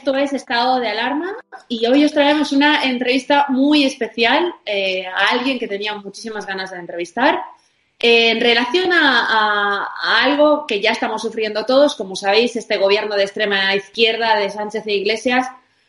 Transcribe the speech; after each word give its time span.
esto 0.00 0.16
es 0.16 0.32
Estado 0.32 0.80
de 0.80 0.88
Alarma 0.88 1.36
y 1.68 1.84
hoy 1.84 2.06
os 2.06 2.12
traemos 2.12 2.52
una 2.52 2.84
entrevista 2.84 3.44
muy 3.50 3.84
especial 3.84 4.54
eh, 4.64 5.04
a 5.06 5.32
alguien 5.32 5.58
que 5.58 5.68
tenía 5.68 5.94
muchísimas 5.94 6.46
ganas 6.46 6.70
de 6.70 6.78
entrevistar. 6.78 7.38
Eh, 7.98 8.30
en 8.30 8.40
relación 8.40 8.90
a, 8.94 9.90
algo 10.24 10.66
que 10.66 10.80
ya 10.80 10.92
estamos 10.92 11.20
sufriendo 11.20 11.66
todos, 11.66 11.96
como 11.96 12.16
sabéis, 12.16 12.56
este 12.56 12.78
gobierno 12.78 13.14
de 13.14 13.24
extrema 13.24 13.74
izquierda 13.74 14.36
de 14.36 14.48
Sánchez 14.48 14.86
e 14.86 14.94
Iglesias 14.94 15.46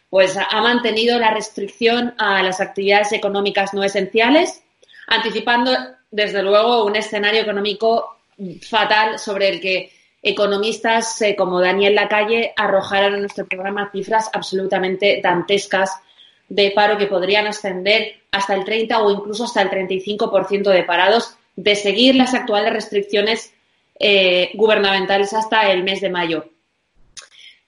pues 0.09 0.35
ha 0.35 0.61
mantenido 0.61 1.17
la 1.17 1.33
restricción 1.33 2.13
a 2.17 2.43
las 2.43 2.59
actividades 2.59 3.13
económicas 3.13 3.73
no 3.73 3.81
esenciales, 3.81 4.61
anticipando 5.07 5.71
desde 6.11 6.43
luego 6.43 6.83
un 6.83 6.97
escenario 6.97 7.43
económico 7.43 8.17
fatal 8.61 9.19
sobre 9.19 9.47
el 9.47 9.61
que 9.61 9.89
economistas 10.21 11.21
eh, 11.21 11.35
como 11.35 11.59
Daniel 11.59 11.95
Lacalle 11.95 12.53
arrojaron 12.55 13.15
en 13.15 13.21
nuestro 13.21 13.47
programa 13.47 13.89
cifras 13.91 14.29
absolutamente 14.33 15.19
dantescas 15.23 15.99
de 16.47 16.71
paro 16.71 16.97
que 16.97 17.07
podrían 17.07 17.47
ascender 17.47 18.21
hasta 18.31 18.53
el 18.53 18.65
30 18.65 19.01
o 19.01 19.11
incluso 19.11 19.45
hasta 19.45 19.61
el 19.61 19.69
35% 19.69 20.69
de 20.69 20.83
parados 20.83 21.35
de 21.55 21.75
seguir 21.75 22.15
las 22.15 22.33
actuales 22.33 22.73
restricciones 22.73 23.53
eh, 23.99 24.51
gubernamentales 24.53 25.33
hasta 25.33 25.71
el 25.71 25.83
mes 25.83 26.01
de 26.01 26.09
mayo. 26.09 26.45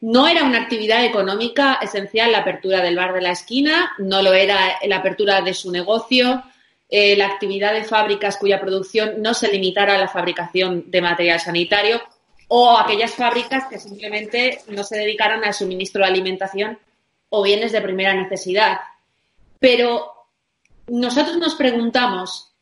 No 0.02 0.28
era 0.28 0.44
una 0.44 0.62
actividad 0.62 1.06
económica 1.06 1.80
esencial 1.82 2.34
la 2.34 2.40
apertura 2.40 2.82
del 2.82 2.98
bar 2.98 3.14
de 3.14 3.22
la 3.22 3.32
esquina, 3.32 3.94
no 4.00 4.22
lo 4.22 4.34
era 4.34 4.78
la 4.86 4.98
apertura 4.98 5.42
de 5.42 5.54
su 5.54 5.72
negocio, 5.72 6.44
eh, 6.90 7.16
la 7.16 7.28
actividad 7.28 7.74
de 7.74 7.86
fábricas 7.86 8.38
cuya 8.38 8.60
producción 8.60 9.22
no 9.22 9.34
se 9.34 9.52
limitara 9.52 9.96
a 9.96 9.98
la 9.98 10.10
fabricación 10.10 10.92
de 10.92 11.02
material 11.02 11.40
sanitario 11.40 12.02
o 12.56 12.78
aquellas 12.78 13.16
fábricas 13.16 13.66
que 13.68 13.80
simplemente 13.80 14.60
no 14.68 14.84
se 14.84 14.98
dedicaran 14.98 15.44
al 15.44 15.56
suministro 15.56 16.04
de 16.04 16.10
alimentación 16.12 16.78
o 17.30 17.42
bienes 17.42 17.72
de 17.72 17.82
primera 17.82 18.14
necesidad. 18.14 18.78
Pero 19.58 20.08
nosotros 20.86 21.38
nos 21.38 21.56
preguntamos 21.56 22.54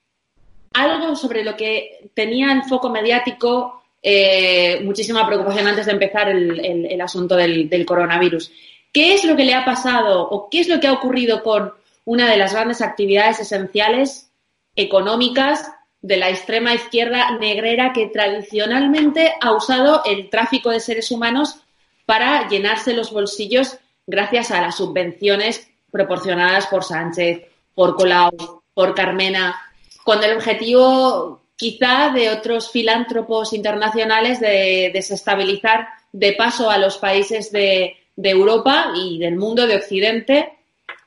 algo 0.74 1.14
sobre 1.18 1.44
lo 1.44 1.58
que 1.58 2.10
tenía 2.14 2.54
el 2.54 2.64
foco 2.64 2.90
mediático 2.90 3.84
eh, 4.02 4.80
muchísima 4.82 5.28
preocupación 5.28 5.68
antes 5.68 5.88
de 5.88 5.92
empezar 5.92 6.30
el, 6.30 7.02
asunto 7.02 7.36
del, 7.36 7.68
del, 7.68 7.86
coronavirus. 7.86 8.50
¿Qué 8.94 9.14
es 9.14 9.26
lo 9.26 9.36
que 9.36 9.44
le 9.44 9.56
ha 9.56 9.66
pasado 9.66 10.22
o 10.22 10.50
qué 10.50 10.62
es 10.62 10.70
lo 10.70 10.80
que 10.80 10.88
ha 10.88 10.94
ocurrido 10.94 11.44
con 11.44 11.74
una 12.06 12.32
de 12.32 12.38
las 12.38 12.54
grandes 12.54 12.82
actividades 12.82 13.42
esenciales 13.42 14.32
económicas 14.74 15.70
de 16.02 16.18
la 16.18 16.30
extrema 16.30 16.74
izquierda 16.74 17.38
negrera 17.38 17.94
que 17.94 18.08
tradicionalmente 18.08 19.34
ha 19.40 19.54
usado 19.54 20.02
el 20.06 20.30
tráfico 20.30 20.72
de 20.72 20.80
seres 20.80 21.12
humanos 21.12 21.62
para 22.06 22.48
llenarse 22.50 22.94
los 22.94 23.12
bolsillos 23.12 23.78
gracias 24.08 24.52
a 24.52 24.62
las 24.62 24.76
subvenciones 24.78 25.70
proporcionadas 25.92 26.68
por 26.68 26.84
Sánchez, 26.84 27.44
por 27.76 27.96
Colau, 27.96 28.62
por 28.74 28.96
Carmena, 28.96 29.56
con 30.04 30.24
el 30.24 30.36
objetivo 30.36 31.44
quizá 31.56 32.10
de 32.10 32.32
otros 32.32 32.72
filántropos 32.72 33.54
internacionales 33.54 34.40
de 34.40 34.90
desestabilizar 34.94 35.88
de 36.12 36.34
paso 36.34 36.72
a 36.72 36.80
los 36.80 36.98
países 36.98 37.52
de, 37.52 37.98
de 38.16 38.30
Europa 38.30 38.92
y 38.96 39.20
del 39.20 39.36
mundo 39.36 39.68
de 39.68 39.76
Occidente, 39.76 40.58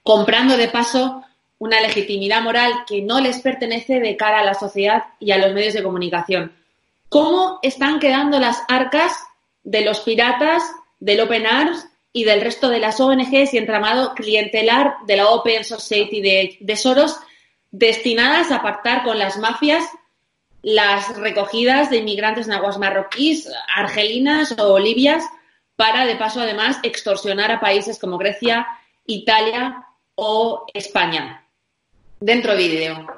comprando 0.05 0.57
de 0.57 0.69
paso 0.69 1.24
una 1.65 1.81
legitimidad 1.81 2.43
moral 2.43 2.85
que 2.87 3.01
no 3.01 3.21
les 3.21 3.41
pertenece 3.41 3.99
de 3.99 4.19
cara 4.19 4.41
a 4.41 4.45
la 4.45 4.53
sociedad 4.53 5.05
y 5.19 5.33
a 5.33 5.39
los 5.39 5.55
medios 5.55 5.73
de 5.73 5.83
comunicación. 5.83 6.53
¿Cómo 7.09 7.59
están 7.63 8.01
quedando 8.01 8.39
las 8.39 8.63
arcas 8.69 9.17
de 9.63 9.81
los 9.81 10.01
piratas, 10.01 10.63
del 11.01 11.21
Open 11.21 11.47
Arms 11.47 11.89
y 12.13 12.25
del 12.25 12.43
resto 12.43 12.69
de 12.69 12.81
las 12.81 13.01
ONGs 13.01 13.55
y 13.55 13.57
entramado 13.57 14.13
clientelar 14.13 14.97
de 15.07 15.17
la 15.17 15.31
Open 15.31 15.65
Society 15.65 16.21
de, 16.61 16.77
Soros 16.77 17.17
destinadas 17.71 18.51
a 18.51 18.61
pactar 18.61 19.03
con 19.03 19.19
las 19.19 19.39
mafias 19.39 19.85
las 20.61 21.17
recogidas 21.17 21.89
de 21.89 21.97
inmigrantes 21.97 22.47
naguas 22.47 22.77
marroquíes, 22.77 23.51
argelinas 23.75 24.55
o 24.59 24.79
libias 24.79 25.25
para, 25.77 26.05
de 26.05 26.17
paso, 26.17 26.43
además, 26.43 26.79
extorsionar 26.83 27.51
a 27.51 27.61
países 27.61 27.99
como 27.99 28.19
Grecia, 28.19 28.67
Italia 29.07 29.87
o 30.15 30.67
España 30.75 31.44
dentro 32.25 32.57
vídeo. 32.57 33.14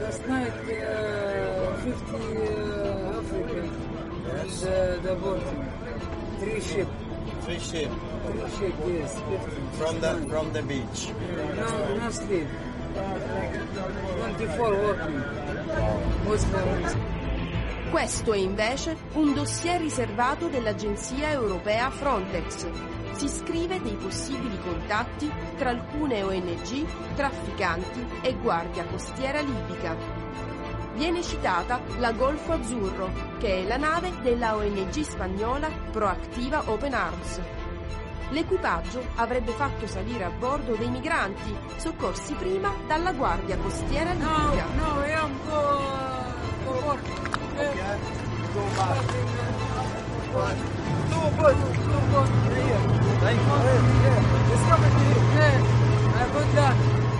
Last 0.00 0.26
night, 0.28 0.52
uh, 0.52 1.74
50 1.76 2.14
uh, 2.14 3.18
African 3.18 3.70
and 4.28 4.50
uh, 4.50 5.00
the 5.02 5.14
boat, 5.14 5.42
three 6.38 6.60
ship. 6.60 6.88
Three 7.42 7.58
ship. 7.58 7.90
Three 8.26 8.50
ship, 8.58 8.74
yes. 8.86 9.14
50. 9.14 9.78
From 9.78 10.00
the 10.00 10.26
from 10.28 10.52
the 10.52 10.62
beach. 10.62 11.08
No, 11.56 11.96
no 11.96 12.10
sleep. 12.10 12.46
24 12.94 14.70
working. 14.70 15.24
Muslims. 16.24 16.96
Questo 17.90 18.32
è 18.34 18.36
invece 18.36 18.96
un 19.14 19.32
dossier 19.32 19.80
riservato 19.80 20.48
dell'agenzia 20.48 21.30
europea 21.30 21.88
Frontex, 21.90 22.66
si 23.18 23.26
scrive 23.26 23.82
dei 23.82 23.96
possibili 23.96 24.56
contatti 24.60 25.28
tra 25.56 25.70
alcune 25.70 26.22
ONG, 26.22 26.86
trafficanti 27.16 28.06
e 28.20 28.36
guardia 28.36 28.84
costiera 28.84 29.40
libica. 29.40 29.96
Viene 30.94 31.20
citata 31.24 31.80
la 31.98 32.12
Golfo 32.12 32.52
Azzurro, 32.52 33.10
che 33.38 33.62
è 33.62 33.66
la 33.66 33.76
nave 33.76 34.12
della 34.22 34.54
ONG 34.54 35.00
spagnola 35.00 35.68
Proactiva 35.90 36.62
Open 36.66 36.94
Arms. 36.94 37.40
L'equipaggio 38.28 39.02
avrebbe 39.16 39.50
fatto 39.50 39.88
salire 39.88 40.22
a 40.22 40.30
bordo 40.30 40.76
dei 40.76 40.88
migranti 40.88 41.52
soccorsi 41.74 42.34
prima 42.34 42.72
dalla 42.86 43.12
guardia 43.12 43.56
costiera 43.56 44.12
libica. 44.12 44.64
No, 44.76 44.94
no, 44.94 45.04
io 45.04 45.24
ancora... 45.24 45.98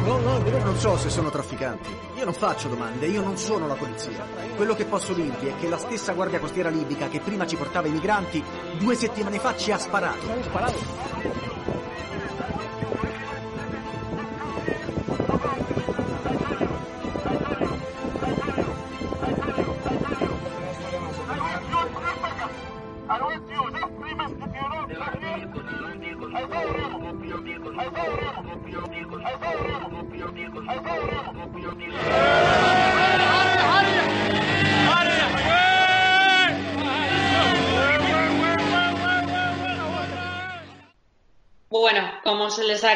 No, 0.05 0.19
no, 0.19 0.39
io 0.49 0.65
non 0.65 0.77
so 0.79 0.97
se 0.97 1.11
sono 1.11 1.29
trafficanti. 1.29 1.95
Io 2.17 2.25
non 2.25 2.33
faccio 2.33 2.69
domande, 2.69 3.07
io 3.07 3.21
non 3.21 3.37
sono 3.37 3.67
la 3.67 3.75
polizia. 3.75 4.25
Quello 4.57 4.75
che 4.75 4.87
posso 4.87 5.13
dirvi 5.13 5.49
è 5.49 5.57
che 5.59 5.69
la 5.69 5.77
stessa 5.77 6.13
guardia 6.13 6.41
costiera 6.41 6.71
libica 6.71 7.09
che 7.09 7.21
prima 7.21 7.47
ci 7.47 7.57
portava 7.57 7.89
i 7.89 7.91
migranti, 7.91 8.43
due 8.79 8.95
settimane 8.95 9.39
fa 9.39 9.55
ci 9.55 9.71
ha 9.71 9.79
sparato. 9.79 10.27
Sparato? 10.43 11.48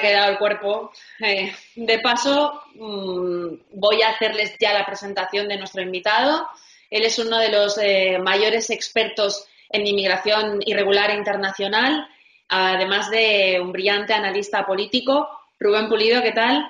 Quedado 0.03 0.31
el 0.31 0.39
cuerpo. 0.39 0.93
Eh, 1.21 1.51
de 1.77 1.99
paso, 2.01 2.63
mm, 2.75 3.79
voy 3.79 4.03
a 4.03 4.11
hacerles 4.11 4.55
ya 4.61 4.75
la 4.75 4.85
presentación 4.85 5.49
de 5.49 5.57
nuestro 5.57 5.81
invitado. 5.81 6.47
Él 6.91 7.05
es 7.05 7.19
uno 7.19 7.39
de 7.39 7.49
los 7.49 7.79
eh, 7.79 8.19
mayores 8.19 8.69
expertos 8.69 9.47
en 9.71 9.87
inmigración 9.87 10.61
irregular 10.67 11.11
e 11.11 11.17
internacional, 11.17 12.07
además 12.49 13.11
de 13.11 13.59
un 13.63 13.73
brillante 13.73 14.13
analista 14.13 14.67
político. 14.67 15.27
Rubén 15.59 15.89
Pulido, 15.89 16.21
¿qué 16.21 16.33
tal? 16.33 16.67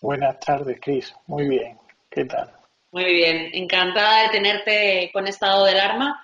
Buenas 0.00 0.38
tardes, 0.38 0.78
Cris. 0.80 1.12
Muy 1.26 1.48
bien. 1.48 1.76
¿Qué 2.08 2.24
tal? 2.24 2.52
Muy 2.92 3.04
bien. 3.04 3.50
Encantada 3.52 4.22
de 4.22 4.28
tenerte 4.28 5.10
con 5.12 5.26
estado 5.26 5.64
del 5.64 5.80
arma. 5.80 6.22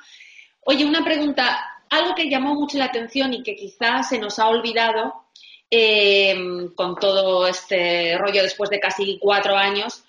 Oye, 0.60 0.84
una 0.84 1.04
pregunta 1.04 1.76
algo 1.90 2.14
que 2.14 2.28
llamó 2.28 2.54
mucho 2.54 2.78
la 2.78 2.86
atención 2.86 3.32
y 3.34 3.42
que 3.42 3.54
quizás 3.54 4.08
se 4.08 4.18
nos 4.18 4.38
ha 4.38 4.48
olvidado 4.48 5.26
eh, 5.70 6.34
con 6.74 6.96
todo 6.96 7.46
este 7.46 8.16
rollo 8.18 8.42
después 8.42 8.70
de 8.70 8.80
casi 8.80 9.18
cuatro 9.18 9.56
años, 9.56 10.04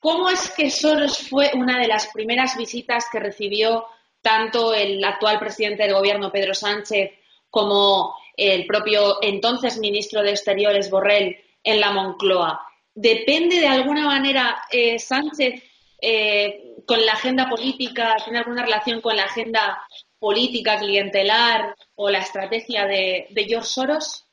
¿cómo 0.00 0.28
es 0.28 0.50
que 0.52 0.70
Soros 0.70 1.18
fue 1.28 1.50
una 1.54 1.78
de 1.78 1.88
las 1.88 2.08
primeras 2.08 2.56
visitas 2.56 3.06
que 3.10 3.20
recibió 3.20 3.86
tanto 4.20 4.74
el 4.74 5.02
actual 5.04 5.38
presidente 5.38 5.84
del 5.84 5.94
gobierno, 5.94 6.32
Pedro 6.32 6.54
Sánchez, 6.54 7.12
como 7.48 8.16
el 8.36 8.66
propio 8.66 9.18
entonces 9.22 9.78
ministro 9.78 10.22
de 10.22 10.30
Exteriores, 10.30 10.90
Borrell, 10.90 11.36
en 11.62 11.80
la 11.80 11.92
Moncloa? 11.92 12.66
¿Depende 12.94 13.60
de 13.60 13.68
alguna 13.68 14.06
manera 14.06 14.62
eh, 14.70 14.98
Sánchez 14.98 15.62
eh, 16.00 16.76
con 16.86 17.04
la 17.04 17.12
agenda 17.12 17.48
política, 17.48 18.16
tiene 18.24 18.38
alguna 18.38 18.64
relación 18.64 19.00
con 19.00 19.16
la 19.16 19.24
agenda 19.24 19.82
política 20.18 20.78
clientelar 20.78 21.74
o 21.94 22.10
la 22.10 22.18
estrategia 22.18 22.86
de, 22.86 23.28
George 23.34 23.68
Soros? 23.68 24.25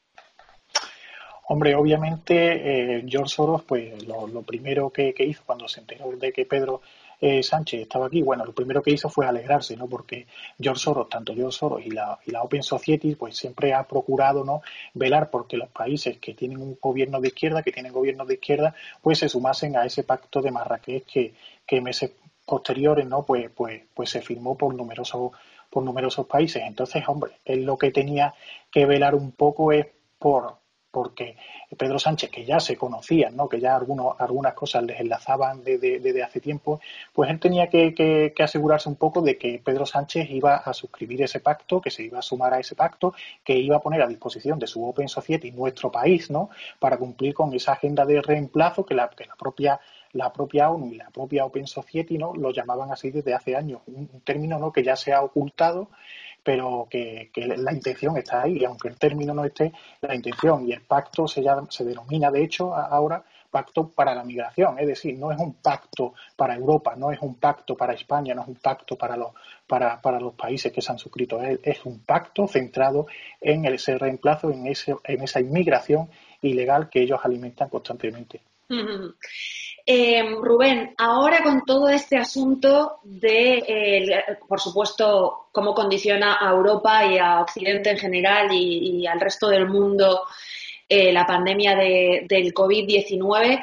Hombre, 1.48 1.76
obviamente 1.76 2.98
eh, 2.98 3.06
George 3.08 3.34
Soros, 3.36 3.64
pues 3.64 4.06
lo, 4.08 4.42
primero 4.44 4.90
que, 4.90 5.14
hizo 5.20 5.44
cuando 5.46 5.68
se 5.68 5.82
enteró 5.82 6.10
de 6.12 6.32
que 6.32 6.46
Pedro 6.46 6.82
eh, 7.20 7.44
Sánchez 7.44 7.82
estaba 7.82 8.08
aquí, 8.08 8.22
bueno, 8.22 8.46
lo 8.46 8.54
primero 8.54 8.82
que 8.82 8.92
hizo 8.92 9.10
fue 9.10 9.26
alegrarse, 9.26 9.76
¿no? 9.76 9.88
Porque 9.88 10.26
George 10.60 10.82
Soros, 10.82 11.10
tanto 11.10 11.34
George 11.34 11.58
Soros 11.58 11.86
y 11.86 11.90
la, 11.90 12.18
y 12.26 12.32
la 12.32 12.44
Open 12.44 12.64
Society, 12.64 13.16
pues 13.16 13.36
siempre 13.36 13.74
ha 13.74 13.84
procurado, 13.88 14.46
¿no? 14.46 14.62
Velar 14.94 15.30
porque 15.30 15.58
los 15.58 15.70
países 15.70 16.18
que 16.18 16.34
tienen 16.34 16.62
un 16.62 16.78
gobierno 16.82 17.20
de 17.20 17.28
izquierda, 17.28 17.62
que 17.62 17.72
tienen 17.72 17.92
gobiernos 17.92 18.28
de 18.28 18.36
izquierda, 18.36 18.74
pues 19.02 19.20
se 19.20 19.28
sumasen 19.28 19.76
a 19.76 19.86
ese 19.86 20.04
pacto 20.04 20.42
de 20.42 20.52
Marrakech 20.52 21.06
que, 21.06 21.34
que 21.68 21.82
meses 21.82 22.12
posteriores, 22.46 23.06
¿no? 23.06 23.26
Pues, 23.26 23.50
pues, 23.56 23.84
pues 23.94 24.10
se 24.10 24.22
firmó 24.22 24.58
por 24.58 24.74
numerosos 24.74 25.32
por 25.70 25.84
numerosos 25.84 26.28
países. 26.28 26.62
Entonces, 26.66 27.04
hombre, 27.08 27.32
él 27.46 27.64
lo 27.64 27.78
que 27.78 27.92
tenía 27.92 28.36
que 28.72 28.86
velar 28.86 29.16
un 29.16 29.32
poco 29.32 29.72
es 29.72 29.88
por 30.20 30.58
porque 30.94 31.36
Pedro 31.76 31.98
Sánchez, 31.98 32.30
que 32.30 32.46
ya 32.46 32.60
se 32.60 32.78
conocían, 32.78 33.36
¿no? 33.36 33.50
que 33.50 33.60
ya 33.60 33.76
algunos, 33.76 34.16
algunas 34.20 34.54
cosas 34.54 34.84
les 34.84 35.00
enlazaban 35.00 35.64
desde, 35.64 36.22
hace 36.22 36.40
tiempo, 36.40 36.80
pues 37.12 37.32
él 37.32 37.40
tenía 37.40 37.68
que, 37.68 38.32
asegurarse 38.38 38.90
un 38.90 38.96
poco 38.96 39.24
de 39.24 39.36
que 39.36 39.60
Pedro 39.66 39.88
Sánchez 39.88 40.30
iba 40.30 40.58
a 40.58 40.72
suscribir 40.72 41.24
ese 41.24 41.40
pacto, 41.40 41.82
que 41.82 41.90
se 41.90 42.04
iba 42.04 42.20
a 42.20 42.22
sumar 42.22 42.54
a 42.54 42.60
ese 42.60 42.76
pacto, 42.76 43.16
que 43.44 43.58
iba 43.58 43.78
a 43.78 43.80
poner 43.80 44.04
a 44.04 44.08
disposición 44.08 44.60
de 44.60 44.68
su 44.68 44.88
Open 44.88 45.08
Society 45.08 45.52
nuestro 45.52 45.92
país, 45.92 46.30
¿no? 46.30 46.52
para 46.78 46.98
cumplir 46.98 47.34
con 47.34 47.52
esa 47.56 47.72
agenda 47.72 48.06
de 48.06 48.22
reemplazo 48.22 48.86
que 48.86 48.94
la, 48.94 49.10
que 49.10 49.26
la 49.26 49.36
propia 49.36 49.80
la 50.14 50.32
propia 50.32 50.70
ONU 50.70 50.92
y 50.92 50.96
la 50.96 51.10
propia 51.10 51.46
Open 51.46 51.68
Society 51.68 52.18
¿no? 52.18 52.34
lo 52.34 52.52
llamaban 52.52 52.92
así 52.92 53.12
desde 53.12 53.34
hace 53.34 53.56
años, 53.56 53.82
un, 53.88 54.08
término 54.24 54.58
¿no? 54.58 54.72
que 54.72 54.84
ya 54.84 54.96
se 54.96 55.14
ha 55.14 55.22
ocultado, 55.22 55.90
pero 56.44 56.88
que, 56.90 57.30
la 57.36 57.74
intención 57.74 58.18
está 58.18 58.44
ahí, 58.44 58.58
y 58.60 58.66
aunque 58.66 58.90
el 58.90 58.98
término 58.98 59.34
no 59.34 59.46
esté, 59.46 59.72
la 60.02 60.16
intención 60.16 60.68
y 60.68 60.74
el 60.74 60.82
pacto 60.82 61.28
se, 61.28 61.44
se 61.70 61.84
denomina, 61.84 62.32
de 62.32 62.44
hecho, 62.44 62.76
ahora 62.76 63.24
pacto 63.54 63.88
para 63.90 64.16
la 64.16 64.24
migración, 64.24 64.80
es 64.80 64.88
decir, 64.88 65.16
no 65.18 65.32
es 65.32 65.38
un 65.38 65.54
pacto 65.54 66.16
para 66.36 66.56
Europa, 66.56 66.96
no 66.98 67.12
es 67.12 67.20
un 67.22 67.36
pacto 67.36 67.78
para 67.78 67.94
España, 67.94 68.34
no 68.34 68.42
es 68.42 68.48
un 68.48 68.56
pacto 68.56 68.98
para 68.98 69.16
los, 69.16 69.32
para, 69.68 70.02
para 70.02 70.20
los 70.20 70.34
países 70.34 70.72
que 70.72 70.82
se 70.82 70.92
han 70.92 70.98
suscrito, 70.98 71.40
es, 71.40 71.60
es 71.62 71.86
un 71.86 72.00
pacto 72.00 72.48
centrado 72.48 73.06
en 73.40 73.66
ese 73.66 73.96
reemplazo, 74.00 74.50
en, 74.50 74.66
ese, 74.66 74.96
en 75.04 75.22
esa 75.22 75.40
inmigración 75.40 76.10
ilegal 76.42 76.90
que 76.90 77.04
ellos 77.04 77.20
alimentan 77.24 77.70
constantemente. 77.70 78.42
Eh, 79.86 80.24
Rubén, 80.42 80.96
ahora 80.98 81.44
con 81.44 81.66
todo 81.66 81.90
este 81.90 82.16
asunto 82.16 83.00
de, 83.04 83.58
eh, 83.68 84.38
por 84.48 84.62
supuesto, 84.62 85.50
cómo 85.52 85.74
condiciona 85.74 86.38
a 86.40 86.52
Europa 86.52 87.06
y 87.06 87.18
a 87.18 87.42
Occidente 87.42 87.90
en 87.90 87.98
general 87.98 88.48
y, 88.54 89.06
al 89.06 89.20
resto 89.20 89.50
del 89.50 89.68
mundo 89.68 90.22
eh, 90.88 91.12
la 91.12 91.26
pandemia 91.26 91.76
del 91.76 92.54
COVID-19, 92.54 93.62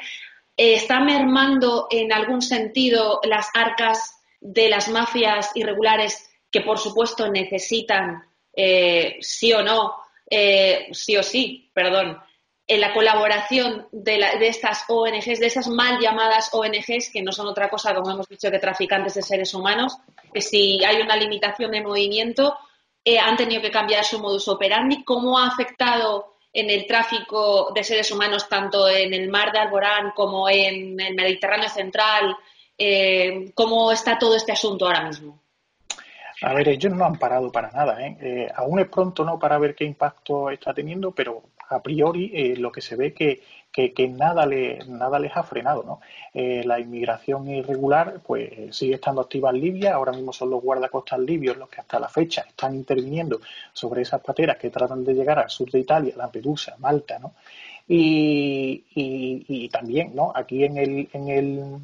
¿está 0.55 1.00
mermando 1.00 1.87
en 1.90 2.12
algún 2.12 2.43
sentido 2.43 3.20
las 3.25 3.49
arcas 3.55 4.20
de 4.40 4.69
las 4.69 4.90
mafias 4.90 5.50
irregulares 5.55 6.31
que, 6.50 6.61
por 6.61 6.78
supuesto, 6.78 7.31
necesitan, 7.31 8.25
sí 9.20 9.52
o 9.55 9.62
no, 9.62 9.96
sí 10.93 11.17
o 11.17 11.22
sí, 11.22 11.70
perdón, 11.72 12.19
en 12.70 12.81
la 12.81 12.93
colaboración 12.93 13.88
de, 13.90 14.20
estas 14.43 14.84
ONGs, 14.87 15.40
de 15.40 15.46
esas 15.46 15.67
mal 15.67 15.99
llamadas 15.99 16.55
ONGs, 16.55 17.11
que 17.12 17.20
no 17.20 17.32
son 17.32 17.49
otra 17.49 17.69
cosa, 17.69 17.93
como 17.93 18.12
hemos 18.12 18.28
dicho, 18.28 18.49
que 18.49 18.61
traficantes 18.61 19.14
de 19.14 19.22
seres 19.22 19.52
humanos, 19.55 19.99
que 20.32 20.40
si 20.40 20.78
hay 20.84 21.02
una 21.02 21.17
limitación 21.17 21.72
de 21.72 21.82
movimiento, 21.82 22.56
eh, 23.05 23.19
han 23.19 23.37
tenido 23.37 23.61
que 23.61 23.72
cambiar 23.72 24.05
su 24.05 24.20
modus 24.20 24.46
operandi. 24.46 25.02
¿Cómo 25.02 25.37
ha 25.37 25.49
afectado 25.49 26.37
en 26.52 26.70
el 26.70 26.87
tráfico 26.87 27.72
de 27.75 27.82
seres 27.82 28.12
humanos, 28.12 28.49
tanto 28.49 28.88
en 28.88 29.14
el 29.14 29.28
mar 29.28 29.50
de 29.50 29.58
Alborán 29.58 30.12
como 30.14 30.49
en 30.49 31.00
el 31.00 31.17
Mediterráneo 31.17 31.69
central? 31.69 32.37
Eh, 32.78 33.50
¿Cómo 33.52 33.90
está 33.90 34.17
todo 34.17 34.37
este 34.37 34.52
asunto 34.52 34.87
ahora 34.87 35.02
mismo? 35.02 35.43
A 36.43 36.55
ver, 36.55 36.69
ellos 36.69 36.93
no 36.93 37.05
han 37.05 37.19
parado 37.19 37.50
para 37.50 37.72
nada. 37.72 38.00
¿eh? 38.00 38.17
¿eh? 38.20 38.49
aún 38.55 38.78
es 38.78 38.88
pronto 38.88 39.25
no 39.25 39.40
para 39.40 39.58
ver 39.58 39.75
qué 39.75 39.84
impacto 39.84 40.50
está 40.50 40.72
teniendo, 40.72 41.11
pero 41.11 41.43
a 41.70 41.81
priori 41.81 42.31
eh, 42.34 42.56
lo 42.56 42.70
que 42.72 42.81
se 42.81 42.96
ve 42.96 43.14
que, 43.14 43.41
que, 43.72 44.08
nada, 44.08 44.44
le, 44.44 44.81
nada 44.86 45.19
les 45.19 45.36
ha 45.36 45.43
frenado. 45.44 45.84
¿no? 45.84 46.00
Eh, 46.34 46.62
la 46.65 46.81
inmigración 46.81 47.48
irregular 47.48 48.20
pues 48.27 48.74
sigue 48.77 48.94
estando 48.94 49.20
activa 49.20 49.50
en 49.50 49.60
Libia. 49.60 49.94
Ahora 49.94 50.12
mismo 50.12 50.32
son 50.32 50.50
los 50.50 50.62
guardacostas 50.62 51.20
libios 51.20 51.56
los 51.56 51.69
que 51.69 51.81
hasta 51.81 52.00
la 52.00 52.08
fecha 52.08 52.43
están 52.43 52.74
interviniendo 52.74 53.41
sobre 53.72 54.03
esas 54.03 54.20
pateras 54.20 54.58
que 54.58 54.70
tratan 54.70 55.05
de 55.05 55.15
llegar 55.15 55.39
al 55.39 55.50
sur 55.50 55.70
de 55.70 55.79
Italia, 55.79 56.15
Lampedusa, 56.17 56.74
Malta. 56.79 57.19
¿no? 57.20 57.34
Y, 57.86 58.84
y, 58.94 59.44
y 59.48 59.69
también 59.69 60.15
¿no? 60.15 60.32
aquí 60.34 60.65
en 60.65 60.77
el, 60.77 61.08
en 61.12 61.29
el 61.29 61.81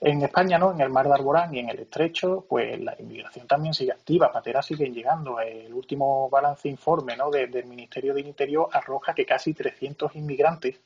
en 0.00 0.22
España, 0.22 0.58
¿no? 0.58 0.72
En 0.72 0.80
el 0.80 0.90
mar 0.90 1.08
de 1.08 1.14
Arborán 1.14 1.52
y 1.54 1.58
en 1.58 1.70
el 1.70 1.80
estrecho, 1.80 2.46
pues 2.48 2.80
la 2.80 2.94
inmigración 2.98 3.46
también 3.46 3.74
sigue 3.74 3.92
activa, 3.92 4.30
pateras 4.30 4.66
siguen 4.66 4.94
llegando. 4.94 5.40
El 5.40 5.74
último 5.74 6.30
balance 6.30 6.68
informe 6.68 7.16
¿no? 7.16 7.30
del 7.30 7.64
Ministerio 7.66 8.14
del 8.14 8.26
Interior 8.26 8.68
arroja 8.72 9.12
que 9.12 9.26
casi 9.26 9.54
300 9.54 10.14
inmigrantes, 10.14 10.80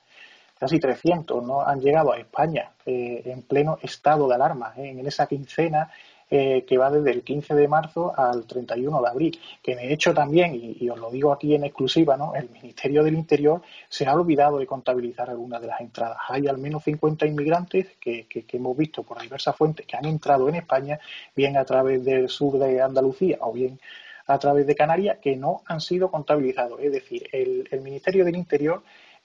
casi 0.58 0.78
300, 0.78 1.42
¿no? 1.44 1.60
han 1.60 1.80
llegado 1.80 2.12
a 2.12 2.18
España 2.18 2.70
eh, 2.86 3.22
en 3.26 3.42
pleno 3.42 3.78
estado 3.82 4.28
de 4.28 4.34
alarma. 4.34 4.72
¿eh? 4.76 4.88
En 4.88 5.06
esa 5.06 5.26
quincena 5.26 5.90
eh, 6.34 6.64
que 6.66 6.78
va 6.78 6.90
desde 6.90 7.10
el 7.10 7.22
15 7.24 7.54
de 7.54 7.68
marzo 7.68 8.18
al 8.18 8.46
31 8.46 9.02
de 9.02 9.06
abril. 9.06 9.40
Que 9.62 9.76
de 9.76 9.92
hecho 9.92 10.14
también, 10.14 10.54
y, 10.54 10.88
os 10.88 10.98
lo 10.98 11.10
digo 11.10 11.30
aquí 11.30 11.54
en 11.54 11.64
exclusiva, 11.64 12.16
¿no? 12.16 12.34
el 12.34 12.48
Ministerio 12.48 13.04
del 13.04 13.16
Interior 13.16 13.60
se 13.90 14.06
ha 14.06 14.14
olvidado 14.14 14.56
de 14.56 14.66
contabilizar 14.66 15.28
algunas 15.28 15.60
de 15.60 15.66
las 15.66 15.82
entradas. 15.82 16.16
Hay 16.30 16.46
al 16.46 16.56
menos 16.56 16.84
50 16.84 17.26
inmigrantes 17.26 17.98
que, 18.00 18.24
que, 18.24 18.46
hemos 18.56 18.74
visto 18.74 19.02
por 19.02 19.20
diversas 19.20 19.54
fuentes 19.54 19.84
que 19.84 19.94
han 19.94 20.06
entrado 20.06 20.48
en 20.48 20.54
España, 20.54 20.98
bien 21.36 21.58
a 21.58 21.66
través 21.66 22.02
del 22.02 22.30
sur 22.30 22.58
de 22.58 22.80
Andalucía 22.80 23.36
o 23.42 23.52
bien 23.52 23.78
a 24.26 24.38
través 24.38 24.66
de 24.66 24.74
Canarias, 24.74 25.18
que 25.20 25.36
no 25.36 25.60
han 25.66 25.82
sido 25.82 26.10
contabilizados. 26.10 26.80
Es 26.80 26.92
decir, 26.92 27.28
el, 27.30 27.68
el 27.70 27.82
Ministerio 27.82 28.24
del 28.24 28.36
Interior 28.36 28.82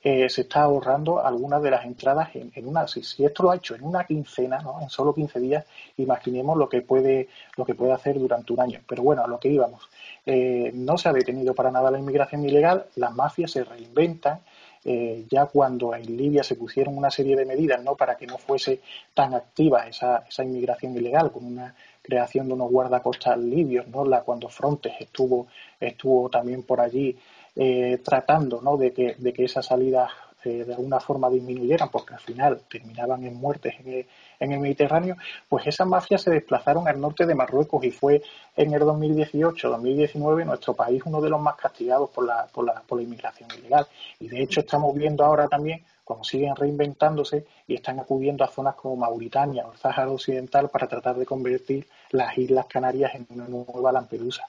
eh, 0.10 0.30
se 0.30 0.44
está 0.44 0.62
ahorrando 0.62 1.20
algunas 1.20 1.62
de 1.62 1.70
las 1.70 1.84
entradas 1.84 2.30
en, 2.34 2.66
una. 2.66 2.88
Si, 2.88 3.04
si, 3.04 3.26
esto 3.26 3.44
lo 3.44 3.52
ha 3.52 3.58
hecho 3.58 3.76
en 3.76 3.84
una 3.84 4.06
quincena, 4.06 4.58
¿no? 4.60 4.80
en 4.82 4.90
solo 4.90 5.14
15 5.14 5.38
días, 5.42 5.66
imaginemos 5.98 6.56
lo 6.56 6.70
que 6.70 6.82
puede 6.82 7.28
lo 7.58 7.66
que 7.66 7.76
puede 7.76 7.92
hacer 7.92 8.18
durante 8.18 8.54
un 8.54 8.62
año. 8.62 8.80
Pero 8.88 9.04
bueno, 9.04 9.26
a 9.26 9.28
lo 9.28 9.38
que 9.38 9.50
íbamos. 9.50 9.90
Eh, 10.26 10.72
no 10.74 10.98
se 10.98 11.10
ha 11.10 11.12
detenido 11.12 11.54
para 11.54 11.72
nada 11.72 11.92
la 11.92 12.00
inmigración 12.00 12.46
ilegal, 12.46 12.86
las 12.96 13.14
mafias 13.14 13.52
se 13.52 13.66
reinventan. 13.66 14.40
Eh, 14.86 15.26
ya 15.30 15.48
cuando 15.48 15.94
en 15.94 16.16
Libia 16.16 16.42
se 16.44 16.56
pusieron 16.56 16.98
una 16.98 17.12
serie 17.12 17.36
de 17.36 17.44
medidas 17.44 17.84
no 17.84 17.96
para 17.96 18.16
que 18.16 18.26
no 18.26 18.38
fuese 18.38 18.80
tan 19.14 19.34
activa 19.34 19.86
esa, 19.88 20.24
esa 20.30 20.46
inmigración 20.46 20.96
ilegal, 20.96 21.34
con 21.34 21.44
una 21.44 21.76
creación 22.02 22.48
de 22.48 22.54
unos 22.54 22.72
guardacostas 22.72 23.38
libios, 23.38 23.86
¿no? 23.90 24.06
La, 24.06 24.22
cuando 24.22 24.48
Frontex 24.48 25.02
estuvo, 25.02 25.48
estuvo 25.82 26.30
también 26.30 26.64
por 26.64 26.80
allí 26.80 27.18
eh, 27.58 28.00
tratando 28.04 28.62
¿no? 28.62 28.78
de, 28.78 28.94
que, 28.94 29.16
de 29.18 29.34
que 29.34 29.46
esas 29.46 29.66
salidas 29.66 30.12
eh, 30.44 30.64
de 30.64 30.74
alguna 30.76 31.00
forma 31.00 31.30
disminuyeran, 31.30 31.90
porque 31.90 32.14
al 32.14 32.20
final 32.20 32.62
terminaban 32.70 33.24
en 33.24 33.36
muertes 33.36 33.74
en 33.80 34.52
el, 34.52 34.60
Mediterráneo, 34.60 35.16
pues 35.50 35.66
esas 35.66 35.88
mafias 35.88 36.22
se 36.22 36.30
desplazaron 36.30 36.88
al 36.88 37.02
norte 37.02 37.26
de 37.26 37.34
Marruecos 37.34 37.84
y 37.84 37.92
fue 37.92 38.22
en 38.56 38.74
el 38.74 38.82
2018-2019 38.84 40.46
nuestro 40.46 40.76
país 40.76 41.02
uno 41.06 41.20
de 41.20 41.30
los 41.30 41.42
más 41.42 41.56
castigados 41.56 42.12
por 42.12 42.26
la, 42.26 42.46
por, 42.46 42.64
la, 42.66 42.82
por 42.82 43.00
la 43.00 43.04
inmigración 43.04 43.50
ilegal. 43.58 43.88
Y 44.20 44.28
de 44.28 44.44
hecho 44.44 44.60
estamos 44.60 44.96
viendo 44.96 45.26
ahora 45.26 45.48
también 45.48 45.84
como 46.04 46.24
siguen 46.24 46.56
reinventándose 46.56 47.46
y 47.68 47.74
están 47.74 48.00
acudiendo 48.00 48.46
a 48.46 48.48
zonas 48.48 48.76
como 48.76 48.96
Mauritania 48.96 49.68
o 49.68 49.74
el 49.74 49.78
Sáhara 49.78 50.10
Occidental 50.10 50.70
para 50.70 50.88
tratar 50.88 51.18
de 51.18 51.26
convertir 51.26 51.88
las 52.12 52.38
Islas 52.38 52.68
Canarias 52.68 53.16
en 53.16 53.28
una 53.32 53.48
nueva 53.48 53.92
Lampedusa. 53.92 54.48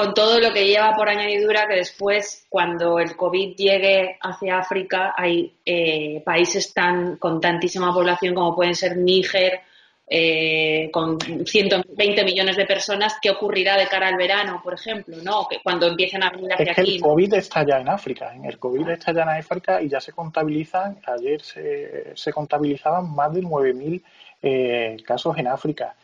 Con 0.00 0.14
todo 0.14 0.40
lo 0.40 0.50
que 0.50 0.64
lleva 0.64 0.94
por 0.96 1.10
añadidura 1.10 1.68
que 1.68 1.74
después, 1.74 2.46
cuando 2.48 2.98
el 2.98 3.16
COVID 3.16 3.54
llegue 3.54 4.16
hacia 4.22 4.56
África, 4.56 5.12
hay 5.14 5.52
eh, 5.62 6.22
países 6.24 6.72
tan 6.72 7.18
con 7.18 7.38
tantísima 7.38 7.92
población 7.92 8.34
como 8.34 8.56
pueden 8.56 8.74
ser 8.74 8.96
Níger, 8.96 9.60
eh, 10.08 10.88
con 10.90 11.18
120 11.20 12.24
millones 12.24 12.56
de 12.56 12.64
personas, 12.64 13.18
¿qué 13.20 13.28
ocurrirá 13.30 13.76
de 13.76 13.88
cara 13.88 14.08
al 14.08 14.16
verano, 14.16 14.62
por 14.64 14.72
ejemplo? 14.72 15.18
¿no? 15.22 15.46
Que 15.46 15.58
cuando 15.62 15.88
empiecen 15.88 16.22
a 16.22 16.30
venir 16.30 16.54
hacia 16.54 16.72
es 16.72 16.76
que 16.76 16.80
El 16.80 17.00
COVID 17.02 17.34
está 17.34 17.66
ya 17.66 17.78
en 17.78 17.90
África, 17.90 18.34
en 18.34 18.46
el 18.46 18.58
COVID 18.58 18.88
está 18.88 19.12
ya 19.12 19.24
en 19.24 19.28
África 19.28 19.82
y 19.82 19.90
ya 19.90 20.00
se 20.00 20.12
contabilizan, 20.12 20.98
ayer 21.06 21.42
se, 21.42 22.16
se 22.16 22.32
contabilizaban 22.32 23.14
más 23.14 23.34
de 23.34 23.42
9.000 23.42 24.02
eh, 24.40 24.96
casos 25.04 25.36
en 25.36 25.46
África. 25.46 25.94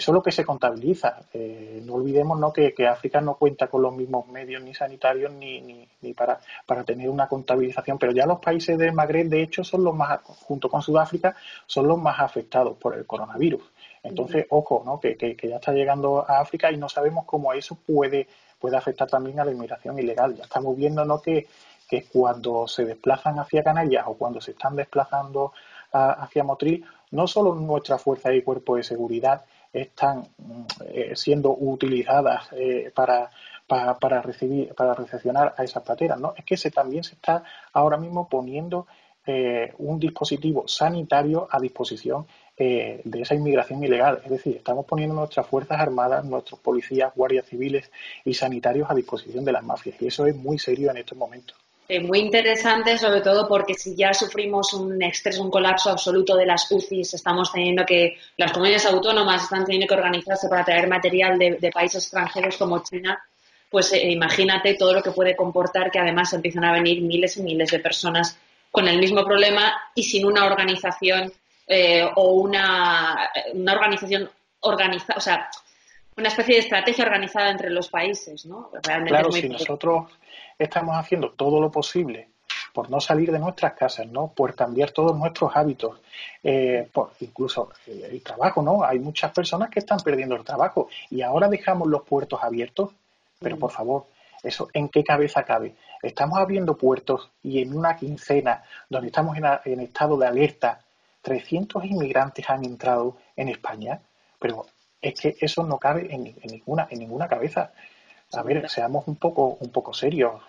Eso 0.00 0.12
es 0.12 0.14
lo 0.14 0.22
que 0.22 0.32
se 0.32 0.46
contabiliza. 0.46 1.20
Eh, 1.34 1.82
no 1.84 1.96
olvidemos 1.96 2.38
¿no? 2.38 2.54
Que, 2.54 2.72
África 2.88 3.20
no 3.20 3.34
cuenta 3.34 3.66
con 3.66 3.82
los 3.82 3.94
mismos 3.94 4.26
medios 4.28 4.62
ni 4.62 4.72
sanitarios 4.72 5.30
ni, 5.30 5.86
ni, 6.00 6.14
para, 6.14 6.40
para, 6.64 6.84
tener 6.84 7.10
una 7.10 7.28
contabilización, 7.28 7.98
pero 7.98 8.10
ya 8.10 8.24
los 8.24 8.38
países 8.38 8.78
del 8.78 8.94
Magreb, 8.94 9.28
de 9.28 9.42
hecho, 9.42 9.62
son 9.62 9.84
los 9.84 9.94
más, 9.94 10.22
junto 10.22 10.70
con 10.70 10.80
Sudáfrica, 10.80 11.36
son 11.66 11.86
los 11.86 11.98
más 11.98 12.18
afectados 12.18 12.78
por 12.78 12.94
el 12.94 13.04
coronavirus. 13.04 13.60
Entonces, 14.02 14.46
ojo, 14.48 14.82
¿no? 14.86 14.98
Que, 14.98 15.18
que, 15.18 15.36
ya 15.46 15.56
está 15.56 15.72
llegando 15.72 16.24
a 16.26 16.40
África 16.40 16.72
y 16.72 16.78
no 16.78 16.88
sabemos 16.88 17.26
cómo 17.26 17.52
eso 17.52 17.74
puede, 17.74 18.26
puede 18.58 18.78
afectar 18.78 19.06
también 19.06 19.38
a 19.38 19.44
la 19.44 19.52
inmigración 19.52 19.98
ilegal. 19.98 20.34
Ya 20.34 20.44
estamos 20.44 20.78
viendo 20.78 21.04
¿no? 21.04 21.20
que, 21.20 21.46
que 21.86 22.04
cuando 22.04 22.66
se 22.66 22.86
desplazan 22.86 23.38
hacia 23.38 23.62
Canarias 23.62 24.04
o 24.06 24.14
cuando 24.14 24.40
se 24.40 24.52
están 24.52 24.76
desplazando 24.76 25.52
hacia 25.92 26.42
Motril, 26.42 26.86
no 27.10 27.26
solo 27.26 27.54
nuestra 27.54 27.98
fuerza 27.98 28.32
y 28.32 28.40
cuerpo 28.40 28.76
de 28.76 28.82
seguridad 28.82 29.44
están 29.72 30.28
eh, 30.86 31.12
siendo 31.14 31.50
utilizadas 31.56 32.48
eh, 32.52 32.90
para, 32.94 33.30
para, 33.66 34.22
recibir, 34.22 34.74
para 34.74 34.94
recepcionar 34.94 35.54
a 35.56 35.64
esas 35.64 35.82
pateras, 35.82 36.18
¿no? 36.18 36.34
Es 36.36 36.44
que 36.44 36.56
se, 36.56 36.70
también 36.70 37.04
se 37.04 37.14
está 37.14 37.44
ahora 37.72 37.96
mismo 37.96 38.28
poniendo 38.28 38.86
eh, 39.26 39.72
un 39.78 39.98
dispositivo 40.00 40.66
sanitario 40.66 41.46
a 41.50 41.60
disposición 41.60 42.26
de 42.60 43.22
esa 43.22 43.34
inmigración 43.34 43.82
ilegal. 43.82 44.20
Es 44.22 44.30
decir, 44.30 44.56
estamos 44.56 44.84
poniendo 44.84 45.14
nuestras 45.14 45.46
Fuerzas 45.46 45.80
Armadas, 45.80 46.26
nuestros 46.26 46.60
policías, 46.60 47.10
guardias 47.14 47.46
civiles 47.46 47.90
y 48.22 48.34
sanitarios 48.34 48.90
a 48.90 48.94
disposición 48.94 49.46
de 49.46 49.52
las 49.52 49.64
mafias. 49.64 49.96
Y 50.02 50.08
eso 50.08 50.26
es 50.26 50.36
muy 50.36 50.58
serio 50.58 50.90
en 50.90 50.98
estos 50.98 51.16
momentos. 51.16 51.56
Eh, 51.92 51.98
muy 51.98 52.20
interesante, 52.20 52.96
sobre 52.96 53.20
todo 53.20 53.48
porque 53.48 53.74
si 53.74 53.96
ya 53.96 54.14
sufrimos 54.14 54.72
un 54.74 55.02
estrés, 55.02 55.40
un 55.40 55.50
colapso 55.50 55.90
absoluto 55.90 56.36
de 56.36 56.46
las 56.46 56.70
UCIs, 56.70 57.14
estamos 57.14 57.50
teniendo 57.50 57.84
que, 57.84 58.16
las 58.36 58.52
comunidades 58.52 58.86
autónomas 58.86 59.42
están 59.42 59.64
teniendo 59.64 59.88
que 59.88 59.94
organizarse 59.94 60.48
para 60.48 60.64
traer 60.64 60.86
material 60.86 61.36
de, 61.36 61.70
países 61.74 62.04
extranjeros 62.04 62.56
como 62.56 62.80
China, 62.84 63.20
pues 63.68 63.92
eh, 63.92 64.08
imagínate 64.08 64.74
todo 64.74 64.92
lo 64.92 65.02
que 65.02 65.10
puede 65.10 65.34
comportar 65.34 65.90
que 65.90 65.98
además 65.98 66.32
empiezan 66.32 66.62
a 66.62 66.72
venir 66.72 67.02
miles 67.02 67.36
y 67.38 67.42
miles 67.42 67.72
de 67.72 67.80
personas 67.80 68.38
con 68.70 68.86
el 68.86 69.00
mismo 69.00 69.24
problema 69.24 69.74
y 69.92 70.04
sin 70.04 70.26
una 70.26 70.46
organización 70.46 71.32
eh, 71.66 72.08
o 72.14 72.34
una, 72.34 73.30
una 73.52 73.72
organización 73.72 74.30
organizada, 74.60 75.16
o 75.16 75.20
sea, 75.20 75.50
una 76.16 76.28
especie 76.28 76.54
de 76.54 76.60
estrategia 76.60 77.04
organizada 77.04 77.50
entre 77.50 77.68
los 77.68 77.88
países, 77.88 78.46
¿no? 78.46 78.70
claro, 78.80 79.32
si 79.32 79.48
nosotros 79.48 80.04
estamos 80.60 80.96
haciendo 80.96 81.30
todo 81.32 81.60
lo 81.60 81.70
posible 81.70 82.28
por 82.72 82.88
no 82.90 83.00
salir 83.00 83.32
de 83.32 83.38
nuestras 83.38 83.72
casas, 83.72 84.06
¿no? 84.06 84.28
Por 84.28 84.54
cambiar 84.54 84.92
todos 84.92 85.16
nuestros 85.16 85.50
hábitos, 85.54 86.00
eh, 86.42 86.88
por 86.92 87.12
incluso 87.20 87.70
el 87.86 88.22
trabajo, 88.22 88.62
¿no? 88.62 88.84
Hay 88.84 88.98
muchas 88.98 89.32
personas 89.32 89.70
que 89.70 89.80
están 89.80 89.98
perdiendo 90.00 90.36
el 90.36 90.44
trabajo 90.44 90.88
y 91.10 91.22
ahora 91.22 91.48
dejamos 91.48 91.88
los 91.88 92.02
puertos 92.02 92.38
abiertos, 92.42 92.90
pero 93.40 93.58
por 93.58 93.70
favor, 93.70 94.04
eso, 94.42 94.68
¿en 94.72 94.88
qué 94.88 95.02
cabeza 95.02 95.42
cabe? 95.42 95.74
Estamos 96.02 96.38
abriendo 96.38 96.76
puertos 96.76 97.30
y 97.42 97.60
en 97.60 97.76
una 97.76 97.96
quincena 97.96 98.62
donde 98.88 99.08
estamos 99.08 99.36
en, 99.36 99.80
estado 99.80 100.16
de 100.16 100.26
alerta, 100.26 100.80
300 101.22 101.84
inmigrantes 101.84 102.48
han 102.48 102.64
entrado 102.64 103.16
en 103.36 103.48
España, 103.48 104.00
pero 104.38 104.66
es 105.02 105.20
que 105.20 105.36
eso 105.40 105.64
no 105.64 105.78
cabe 105.78 106.14
en, 106.14 106.34
ninguna, 106.44 106.86
en 106.90 106.98
ninguna 107.00 107.28
cabeza. 107.28 107.72
A 108.32 108.42
ver, 108.42 108.68
seamos 108.68 109.08
un 109.08 109.16
poco, 109.16 109.58
un 109.60 109.70
poco 109.70 109.92
serios. 109.92 110.42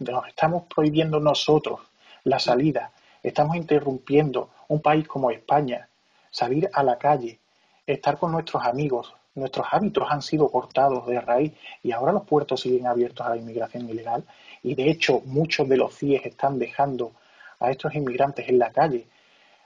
Nos 0.00 0.26
estamos 0.26 0.64
prohibiendo 0.64 1.20
nosotros 1.20 1.80
la 2.24 2.38
salida. 2.38 2.90
Estamos 3.22 3.56
interrumpiendo 3.56 4.50
un 4.68 4.80
país 4.80 5.06
como 5.06 5.30
España, 5.30 5.88
salir 6.30 6.68
a 6.72 6.82
la 6.82 6.98
calle, 6.98 7.38
estar 7.86 8.18
con 8.18 8.32
nuestros 8.32 8.64
amigos. 8.64 9.14
Nuestros 9.34 9.66
hábitos 9.70 10.04
han 10.10 10.20
sido 10.20 10.48
cortados 10.48 11.06
de 11.06 11.20
raíz 11.20 11.52
y 11.82 11.92
ahora 11.92 12.12
los 12.12 12.24
puertos 12.24 12.60
siguen 12.60 12.86
abiertos 12.86 13.24
a 13.24 13.30
la 13.30 13.36
inmigración 13.36 13.88
ilegal. 13.88 14.24
Y 14.62 14.74
de 14.74 14.90
hecho, 14.90 15.22
muchos 15.24 15.68
de 15.68 15.76
los 15.76 15.96
CIEs 15.96 16.26
están 16.26 16.58
dejando 16.58 17.12
a 17.60 17.70
estos 17.70 17.94
inmigrantes 17.94 18.48
en 18.48 18.58
la 18.58 18.72
calle, 18.72 19.06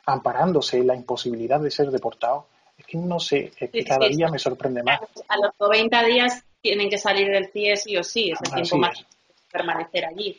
amparándose 0.05 0.77
en 0.77 0.89
la 0.89 0.95
imposibilidad 0.95 1.59
de 1.59 1.71
ser 1.71 1.91
deportados. 1.91 2.45
Es 2.77 2.85
que 2.85 2.99
no 2.99 3.19
sé, 3.19 3.51
es 3.59 3.71
que 3.71 3.85
cada 3.85 4.07
día 4.07 4.29
me 4.29 4.39
sorprende 4.39 4.83
más. 4.83 5.01
A 5.29 5.39
los 5.39 5.53
90 5.59 6.05
días 6.05 6.45
tienen 6.67 6.91
que 6.91 6.99
salir 6.99 7.29
del 7.29 7.53
CIE 7.53 7.77
sí 7.77 7.97
o 7.97 8.03
sí, 8.03 8.33
es 8.33 8.41
el 8.43 8.53
tiempo 8.53 8.77
más 8.77 9.05
permanecer 9.53 10.05
allí. 10.05 10.37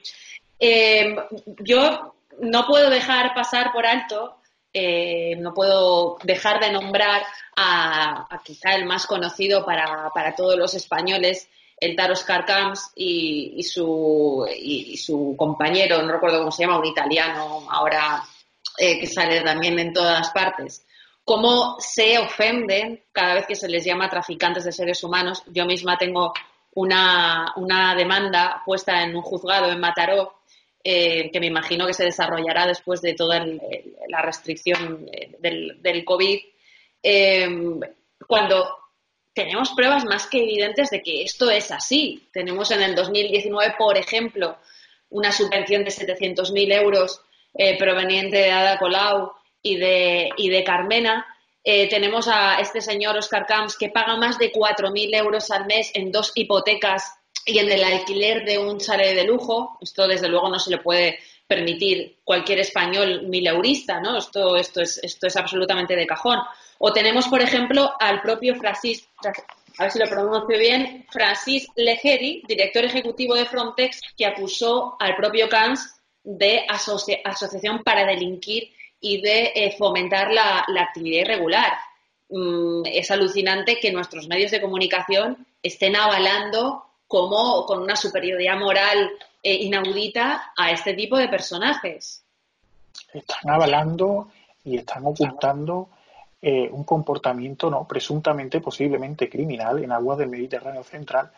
Eh, 0.60 1.16
yo 1.60 2.16
no 2.42 2.66
puedo 2.68 2.90
dejar 2.90 3.34
pasar 3.34 3.72
por 3.72 3.86
alto, 3.86 4.36
eh, 4.74 5.38
no 5.38 5.54
puedo 5.54 6.18
dejar 6.24 6.60
de 6.60 6.74
nombrar 6.74 7.24
a, 7.56 8.28
quizá 8.44 8.76
el 8.76 8.86
más 8.86 9.08
conocido 9.08 9.66
para, 9.66 10.12
todos 10.36 10.58
los 10.58 10.74
españoles, 10.74 11.48
el 11.80 11.96
Taros 11.96 12.24
Carcams 12.26 12.92
y, 12.94 13.54
y, 13.56 13.64
su, 13.64 14.46
y, 14.54 14.98
su 14.98 15.34
compañero, 15.38 16.02
no 16.02 16.12
recuerdo 16.12 16.40
cómo 16.40 16.52
se 16.52 16.64
llama, 16.64 16.80
un 16.80 16.86
italiano 16.86 17.66
ahora 17.72 18.22
eh, 18.78 19.00
que 19.00 19.08
sale 19.08 19.40
también 19.42 19.80
en 19.80 19.94
todas 19.94 20.30
partes 20.32 20.86
cómo 21.28 21.76
se 21.80 22.18
ofenden 22.18 23.04
cada 23.12 23.34
vez 23.34 23.46
que 23.46 23.56
se 23.56 23.68
les 23.68 23.84
llama 23.84 24.10
traficantes 24.10 24.64
de 24.64 24.72
seres 24.72 25.04
humanos. 25.04 25.44
Yo 25.48 25.66
misma 25.66 25.98
tengo 25.98 26.32
una, 26.74 27.54
demanda 27.98 28.62
puesta 28.66 29.04
en 29.04 29.14
un 29.14 29.22
juzgado 29.22 29.70
en 29.70 29.78
Mataró, 29.78 30.40
eh, 30.82 31.30
que 31.30 31.42
me 31.42 31.48
imagino 31.48 31.86
que 31.86 31.94
se 31.94 32.06
desarrollará 32.06 32.66
después 32.66 33.02
de 33.02 33.14
toda 33.14 33.46
la 34.08 34.22
restricción 34.22 35.06
eh, 35.12 35.36
del, 35.40 36.06
COVID, 36.06 36.40
em, 37.04 37.82
cuando 38.26 38.78
tenemos 39.34 39.72
pruebas 39.72 40.06
más 40.06 40.28
que 40.28 40.42
evidentes 40.42 40.92
de 40.92 41.02
que 41.02 41.24
esto 41.24 41.52
es 41.52 41.72
así. 41.72 42.30
Tenemos 42.32 42.72
en 42.72 42.84
el 42.84 42.96
2019, 42.96 43.76
por 43.78 43.98
ejemplo, 43.98 44.56
una 45.10 45.34
subvención 45.34 45.84
de 45.84 45.92
700.000 45.92 46.72
euros 46.72 47.20
eh, 47.54 47.78
proveniente 47.78 48.38
de 48.38 48.52
Ada 48.52 48.78
Colau 48.78 49.34
y 49.62 49.78
de, 49.78 50.30
y 50.38 50.50
de 50.50 50.64
Carmena. 50.64 51.26
Eh, 51.64 51.90
tenemos 51.90 52.28
a 52.28 52.60
este 52.60 52.82
señor 52.82 53.18
Oscar 53.18 53.46
Camps 53.46 53.78
que 53.78 53.90
paga 53.90 54.16
más 54.16 54.38
de 54.38 54.52
4.000 54.52 55.16
euros 55.18 55.52
al 55.52 55.66
mes 55.66 55.92
en 55.94 56.12
dos 56.12 56.32
hipotecas 56.36 57.14
y 57.46 57.60
en 57.60 57.72
el 57.72 57.84
alquiler 57.84 58.46
de 58.46 58.58
un 58.58 58.80
chalet 58.80 59.16
de 59.16 59.26
lujo. 59.26 59.78
Esto, 59.82 60.08
desde 60.08 60.30
luego, 60.30 60.50
no 60.50 60.60
se 60.60 60.72
le 60.72 60.78
puede 60.78 61.20
permitir 61.48 62.20
cualquier 62.24 62.60
español 62.60 63.24
mileurista, 63.28 64.00
¿no? 64.00 64.18
Esto, 64.18 64.58
esto, 64.58 64.82
es, 64.82 65.00
esto 65.02 65.28
es 65.28 65.36
absolutamente 65.38 65.96
de 65.96 66.06
cajón. 66.06 66.40
O 66.80 66.94
tenemos, 66.94 67.28
por 67.28 67.42
ejemplo, 67.42 67.94
al 68.00 68.22
propio 68.22 68.56
Francis, 68.56 69.08
a 69.78 69.84
ver 69.84 69.92
si 69.92 70.00
lo 70.00 70.08
pronuncio 70.08 70.58
bien, 70.58 71.06
Francis 71.10 71.68
Legeri, 71.76 72.44
director 72.48 72.84
ejecutivo 72.84 73.36
de 73.36 73.46
Frontex, 73.46 74.02
que 74.16 74.26
acusó 74.26 74.96
al 75.00 75.16
propio 75.16 75.48
Camps 75.48 75.96
de 76.24 76.66
asociación 76.68 77.84
para 77.84 78.06
delinquir 78.06 78.72
y 79.00 79.22
de 79.22 79.52
eh, 79.56 79.76
fomentar 79.78 80.32
la, 80.32 80.66
actividad 80.80 81.22
irregular. 81.22 81.74
Mm, 82.30 82.84
es 82.86 83.10
alucinante 83.12 83.80
que 83.80 83.92
nuestros 83.92 84.28
medios 84.28 84.52
de 84.52 84.62
comunicación 84.62 85.46
estén 85.62 85.96
avalando 85.96 86.84
como 87.08 87.66
con 87.66 87.82
una 87.82 87.96
superioridad 87.96 88.58
moral 88.58 89.12
eh, 89.42 89.54
inaudita 89.54 90.52
a 90.58 90.72
este 90.72 90.94
tipo 90.94 91.18
de 91.18 91.30
personajes. 91.30 92.24
Están 93.14 93.50
avalando 93.50 94.30
y 94.64 94.78
están 94.78 95.06
ocultando 95.06 95.90
eh, 96.42 96.70
un 96.72 96.84
comportamiento 96.84 97.70
no 97.70 97.88
presuntamente 97.88 98.60
posiblemente 98.60 99.30
criminal 99.30 99.84
en 99.84 99.92
aguas 99.92 100.18
del 100.18 100.30
Mediterráneo 100.30 100.84
central 100.84 101.32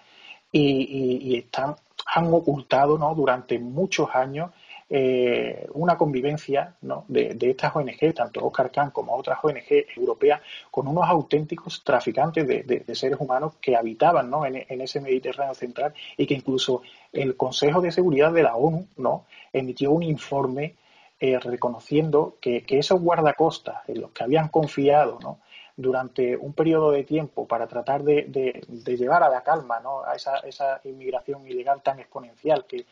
y, 0.51 1.37
están, 1.37 1.75
han 2.07 2.33
ocultado 2.33 2.97
¿no? 2.97 3.13
durante 3.13 3.59
muchos 3.59 4.09
años 4.13 4.51
eh, 4.91 5.67
una 5.73 5.97
convivencia 5.97 6.75
¿no? 6.81 7.05
de, 7.07 7.37
estas 7.41 7.75
ONG, 7.75 8.13
tanto 8.15 8.43
Oscar 8.43 8.71
Kahn 8.71 8.89
como 8.89 9.15
otras 9.15 9.37
ONG 9.43 9.85
europeas, 9.95 10.41
con 10.71 10.87
unos 10.87 11.07
auténticos 11.07 11.83
traficantes 11.83 12.47
de, 12.47 12.95
seres 12.95 13.19
humanos 13.19 13.53
que 13.61 13.75
habitaban 13.75 14.29
¿no? 14.29 14.45
en, 14.45 14.81
ese 14.81 14.99
Mediterráneo 14.99 15.53
central 15.53 15.93
y 16.17 16.25
que 16.25 16.33
incluso 16.33 16.81
el 17.13 17.37
Consejo 17.37 17.81
de 17.81 17.91
Seguridad 17.91 18.33
de 18.33 18.43
la 18.43 18.55
ONU 18.55 18.87
¿no? 18.97 19.25
emitió 19.53 19.91
un 19.91 20.03
informe 20.03 20.75
eh, 21.19 21.37
reconociendo 21.37 22.37
que, 22.41 22.65
esos 22.67 22.99
guardacostas 22.99 23.87
en 23.87 24.01
los 24.01 24.11
que 24.11 24.23
habían 24.23 24.47
confiado 24.47 25.19
¿no? 25.21 25.39
Durante 25.79 26.35
un 26.35 26.51
periodo 26.51 26.91
de 26.91 27.05
tiempo 27.05 27.47
para 27.47 27.65
tratar 27.65 28.03
de, 28.03 28.61
llevar 28.85 29.23
a 29.23 29.29
la 29.29 29.43
calma 29.43 29.79
¿no? 29.79 30.03
a 30.03 30.13
esa, 30.13 30.39
esa, 30.39 30.81
inmigración 30.83 31.47
ilegal 31.47 31.81
tan 31.81 31.99
exponencial 31.99 32.65
que, 32.65 32.85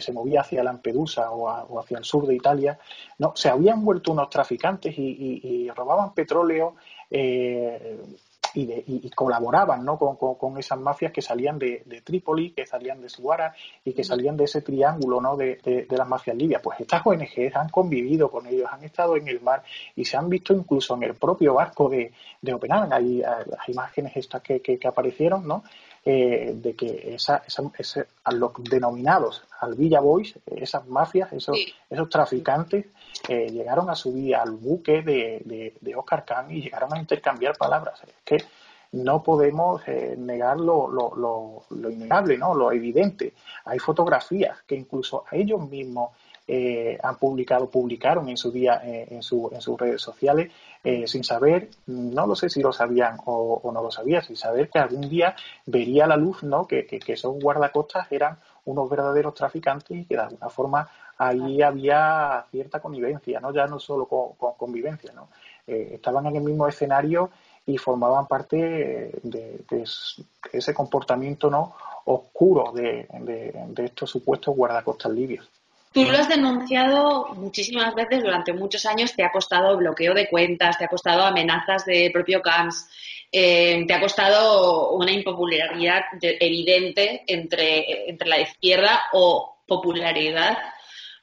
se 0.00 0.12
movía 0.12 0.40
hacia 0.40 0.64
Lampedusa 0.64 1.30
o, 1.30 1.78
hacia 1.78 1.98
el 1.98 2.04
sur 2.04 2.26
de 2.26 2.34
Italia, 2.34 2.78
no, 3.18 3.36
se 3.36 3.48
habían 3.48 3.84
vuelto 3.84 4.10
unos 4.10 4.28
traficantes 4.28 4.94
y, 4.96 5.70
robaban 5.76 6.14
petróleo 6.14 6.74
eh, 7.10 8.00
y, 8.56 9.10
colaboraban 9.10 9.84
¿no? 9.84 9.98
con, 9.98 10.58
esas 10.58 10.78
mafias 10.78 11.12
que 11.12 11.22
salían 11.22 11.58
de, 11.58 12.02
Trípoli, 12.04 12.52
que 12.52 12.66
salían 12.66 13.00
de 13.00 13.08
Suara 13.08 13.54
y 13.84 13.92
que 13.92 14.04
salían 14.04 14.36
de 14.36 14.44
ese 14.44 14.62
triángulo 14.62 15.20
¿no? 15.20 15.36
de, 15.36 15.86
las 15.90 16.08
mafias 16.08 16.36
libias. 16.36 16.62
Pues 16.62 16.80
estas 16.80 17.02
ONGs 17.04 17.54
han 17.54 17.68
convivido 17.68 18.30
con 18.30 18.46
ellos, 18.46 18.68
han 18.70 18.84
estado 18.84 19.16
en 19.16 19.28
el 19.28 19.40
mar 19.40 19.62
y 19.94 20.04
se 20.04 20.16
han 20.16 20.28
visto 20.28 20.54
incluso 20.54 20.94
en 20.96 21.04
el 21.04 21.14
propio 21.14 21.54
barco 21.54 21.88
de, 21.88 22.12
de 22.40 22.54
Openhagen. 22.54 22.92
Hay, 22.92 23.22
hay 23.22 23.44
imágenes 23.68 24.16
estas 24.16 24.42
que, 24.42 24.60
que, 24.60 24.78
aparecieron, 24.86 25.46
¿no? 25.46 25.62
Eh, 26.08 26.52
de 26.54 26.76
que 26.76 27.16
esa, 27.16 27.42
esa, 27.48 28.06
a 28.22 28.30
los 28.30 28.52
denominados 28.70 29.42
al 29.58 29.74
Villa 29.74 29.98
Boys, 29.98 30.38
esas 30.46 30.86
mafias, 30.86 31.32
esos, 31.32 31.58
esos 31.90 32.08
traficantes, 32.08 32.86
eh, 33.28 33.50
llegaron 33.50 33.90
a 33.90 33.96
subir 33.96 34.36
al 34.36 34.52
buque 34.52 35.02
de, 35.02 35.72
de, 35.80 35.96
Oscar 35.96 36.24
Kahn 36.24 36.52
y 36.52 36.62
llegaron 36.62 36.94
a 36.94 37.00
intercambiar 37.00 37.56
palabras. 37.58 38.04
Es 38.04 38.14
que 38.24 38.44
no 38.92 39.20
podemos 39.20 39.82
eh, 39.88 40.14
negar 40.16 40.60
lo, 40.60 40.86
lo, 40.86 41.64
lo, 41.70 41.90
innegable, 41.90 42.38
¿no? 42.38 42.54
lo 42.54 42.70
evidente. 42.70 43.32
Hay 43.64 43.80
fotografías 43.80 44.62
que 44.62 44.76
incluso 44.76 45.24
a 45.28 45.34
ellos 45.34 45.68
mismos 45.68 46.10
eh, 46.48 46.96
han 47.02 47.16
publicado, 47.16 47.68
publicaron 47.68 48.28
en 48.28 48.36
su 48.36 48.52
día 48.52 48.80
eh, 48.84 49.08
en, 49.10 49.22
su, 49.22 49.50
en 49.52 49.60
sus 49.60 49.76
redes 49.80 50.00
sociales, 50.00 50.52
eh, 50.84 51.08
sin 51.08 51.24
saber, 51.24 51.70
no 51.86 52.24
lo 52.24 52.36
sé 52.36 52.48
si 52.48 52.62
lo 52.62 52.72
sabían 52.72 53.18
o, 53.24 53.68
no 53.74 53.82
lo 53.82 53.90
sabían, 53.90 54.22
sin 54.22 54.36
saber 54.36 54.70
que 54.70 54.78
algún 54.78 55.08
día 55.08 55.34
vería 55.66 56.06
la 56.06 56.16
luz, 56.16 56.44
¿no? 56.44 56.64
Que, 56.64 56.86
que, 56.86 57.00
esos 57.12 57.34
guardacostas 57.42 58.06
eran 58.12 58.38
unos 58.64 58.88
verdaderos 58.88 59.34
traficantes 59.34 59.96
y 59.96 60.04
que 60.04 60.14
de 60.14 60.22
alguna 60.22 60.48
forma 60.48 60.88
ahí 61.18 61.62
había 61.62 62.44
cierta 62.52 62.78
connivencia, 62.78 63.40
¿no? 63.40 63.52
Ya 63.52 63.66
no 63.66 63.80
solo 63.80 64.06
con, 64.06 64.54
convivencia, 64.56 65.12
¿no? 65.12 65.28
estaban 65.66 66.26
en 66.26 66.36
el 66.36 66.42
mismo 66.44 66.68
escenario 66.68 67.30
y 67.66 67.76
formaban 67.76 68.28
parte 68.28 69.10
de, 69.20 69.84
ese 70.52 70.72
comportamiento 70.72 71.50
no 71.50 71.74
oscuro 72.04 72.70
de, 72.70 73.08
de 73.10 73.84
estos 73.84 74.10
supuestos 74.10 74.54
guardacostas 74.54 75.10
libios. 75.10 75.50
Tú 75.96 76.04
lo 76.04 76.18
has 76.18 76.28
denunciado 76.28 77.28
muchísimas 77.36 77.94
veces 77.94 78.22
durante 78.22 78.52
muchos 78.52 78.84
años, 78.84 79.14
te 79.14 79.24
ha 79.24 79.32
costado 79.32 79.78
bloqueo 79.78 80.12
de 80.12 80.28
cuentas, 80.28 80.76
te 80.76 80.84
ha 80.84 80.88
costado 80.88 81.24
amenazas 81.24 81.86
de 81.86 82.10
propio 82.12 82.42
CAMS, 82.42 82.86
eh, 83.32 83.82
te 83.86 83.94
ha 83.94 83.98
costado 83.98 84.90
una 84.90 85.10
impopularidad 85.10 86.02
evidente 86.20 87.24
entre, 87.26 88.10
entre 88.10 88.28
la 88.28 88.40
izquierda 88.40 89.04
o 89.14 89.56
popularidad 89.66 90.58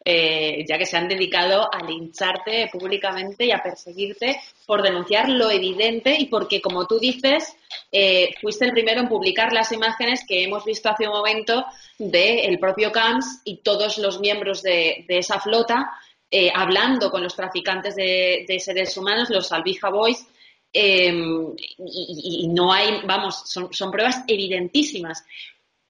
eh, 0.06 0.66
ya 0.68 0.78
que 0.78 0.86
se 0.86 0.98
han 0.98 1.08
dedicado 1.08 1.74
a 1.74 1.82
lincharte 1.82 2.70
públicamente 2.72 3.46
y 3.46 3.52
a 3.52 3.64
perseguirte 3.64 4.38
por 4.66 4.82
denunciar 4.82 5.30
lo 5.30 5.50
evidente 5.50 6.18
y 6.20 6.26
porque, 6.26 6.62
como 6.62 6.86
tú 6.88 7.00
dices, 7.00 7.56
eh, 7.90 8.34
fuiste 8.42 8.66
el 8.66 8.72
primero 8.72 9.00
en 9.00 9.08
publicar 9.08 9.54
las 9.54 9.72
imágenes 9.72 10.26
que 10.28 10.44
hemos 10.44 10.66
visto 10.66 10.90
hace 10.90 11.08
un 11.08 11.14
momento 11.14 11.66
del 11.98 12.60
propio 12.60 12.92
CAMS 12.92 13.44
y 13.46 13.58
todos 13.58 13.98
los 13.98 14.20
miembros 14.20 14.62
de, 14.62 15.06
esa 15.08 15.40
flota 15.40 15.92
eh, 16.30 16.52
hablando 16.54 17.10
con 17.10 17.24
los 17.24 17.36
traficantes 17.36 17.96
de, 17.96 18.58
seres 18.60 18.98
humanos, 18.98 19.30
los 19.30 19.54
Albija 19.54 19.90
Boys, 19.90 20.26
em, 20.74 21.54
y, 21.78 22.48
no 22.50 22.74
hay, 22.74 23.02
vamos, 23.06 23.44
son, 23.46 23.92
pruebas 23.92 24.24
evidentísimas. 24.28 25.24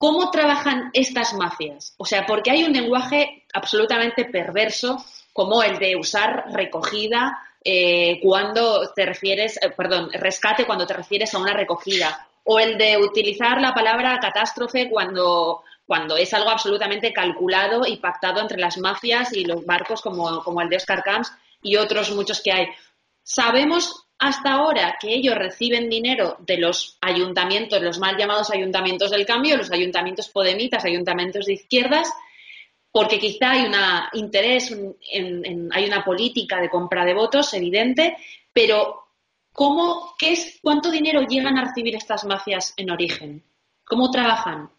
¿Cómo 0.04 0.32
trabajan 0.32 0.90
estas 0.92 1.34
mafias? 1.34 1.96
O 1.96 2.04
sea, 2.04 2.26
porque 2.26 2.52
hay 2.52 2.66
un 2.66 2.74
lenguaje 2.74 3.46
absolutamente 3.54 4.26
perverso 4.26 4.98
como 5.32 5.64
el 5.64 5.80
de 5.80 5.96
usar 5.96 6.44
recogida 6.52 7.40
eh, 7.64 8.20
cuando 8.22 8.92
te 8.94 9.06
refieres, 9.06 9.56
eh, 9.64 9.70
perdón, 9.70 10.10
rescate 10.12 10.66
cuando 10.66 10.86
te 10.86 10.94
refieres 10.94 11.34
a 11.34 11.40
una 11.40 11.54
recogida, 11.54 12.28
o 12.44 12.60
el 12.60 12.78
de 12.78 12.98
utilizar 12.98 13.62
la 13.62 13.74
palabra 13.74 14.20
catástrofe 14.20 14.90
cuando, 14.90 15.64
cuando 15.88 16.18
es 16.18 16.34
algo 16.34 16.50
absolutamente 16.50 17.14
calculado 17.14 17.88
y 17.88 17.96
pactado 17.96 18.42
entre 18.42 18.60
las 18.60 18.78
mafias 18.78 19.32
y 19.32 19.46
los 19.46 19.66
barcos 19.66 20.02
como, 20.02 20.44
como 20.44 20.60
el 20.60 20.68
de 20.68 20.76
Oscar 20.76 21.02
Camps 21.02 21.32
y 21.62 21.78
otros 21.78 22.12
muchos 22.12 22.42
que 22.42 22.52
hay. 22.52 22.68
Sabemos 23.24 24.04
hasta 24.24 24.54
ahora 24.54 24.96
que 25.02 25.14
ellos 25.14 25.36
reciben 25.36 25.90
dinero 25.90 26.38
de 26.40 26.58
los 26.58 26.98
ayuntamientos, 27.02 27.82
los 27.82 28.00
mal 28.00 28.16
llamados 28.18 28.52
ayuntamientos 28.52 29.12
del 29.12 29.26
cambio, 29.26 29.58
los 29.58 29.70
ayuntamientos 29.70 30.30
podemitas, 30.30 30.86
ayuntamientos 30.86 31.46
de 31.46 31.56
izquierdas, 31.56 32.10
porque 32.90 33.20
quizá 33.20 33.52
hay 33.52 33.66
un 33.66 33.76
interés, 34.14 34.74
hay 35.72 35.86
una 35.86 36.06
política 36.06 36.62
de 36.62 36.70
compra 36.70 37.04
de 37.04 37.14
votos 37.14 37.54
evidente, 37.54 38.16
pero 38.54 39.08
¿cómo, 39.52 40.16
qué 40.18 40.32
es, 40.32 40.58
¿cuánto 40.62 40.90
dinero 40.90 41.24
llegan 41.28 41.58
a 41.58 41.66
recibir 41.66 41.94
estas 41.94 42.24
mafias 42.24 42.74
en 42.78 42.92
origen? 42.92 43.44
¿Cómo 43.84 44.10
trabajan? 44.10 44.70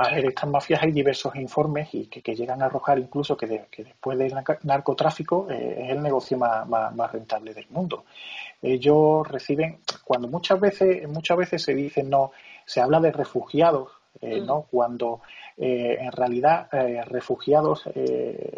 A 0.00 0.10
ver, 0.10 0.26
estas 0.26 0.48
mafias 0.48 0.80
hay 0.80 0.92
diversos 0.92 1.34
informes 1.34 1.92
y 1.92 2.06
que, 2.06 2.36
llegan 2.36 2.62
a 2.62 2.66
arrojar 2.66 3.00
incluso 3.00 3.36
que, 3.36 3.66
después 3.78 4.16
del 4.16 4.32
narcotráfico 4.62 5.48
eh, 5.50 5.86
es 5.86 5.90
el 5.90 6.00
negocio 6.00 6.38
más, 6.38 7.12
rentable 7.12 7.52
del 7.52 7.66
mundo. 7.70 8.04
Ellos 8.62 9.26
reciben, 9.26 9.80
cuando 10.04 10.28
muchas 10.28 10.60
veces, 10.60 11.08
muchas 11.08 11.36
veces 11.36 11.62
se 11.64 11.74
dice 11.74 12.04
no, 12.04 12.30
se 12.64 12.80
habla 12.80 13.00
de 13.00 13.10
refugiados, 13.10 13.90
eh, 14.20 14.40
¿no? 14.40 14.60
Mm. 14.60 14.64
Cuando 14.70 15.20
eh, 15.60 15.98
en 16.00 16.12
realidad 16.12 16.68
refugiados 17.06 17.84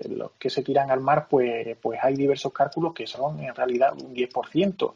los 0.09 0.33
que 0.39 0.51
se 0.51 0.63
tiran 0.63 0.91
al 0.91 1.01
mar, 1.01 1.27
pues, 1.29 1.77
pues 1.81 1.99
hay 2.03 2.15
diversos 2.15 2.53
cálculos 2.53 2.93
que 2.95 3.07
son 3.07 3.41
en 3.41 3.55
realidad 3.55 3.93
un 3.95 4.15
10%, 4.15 4.93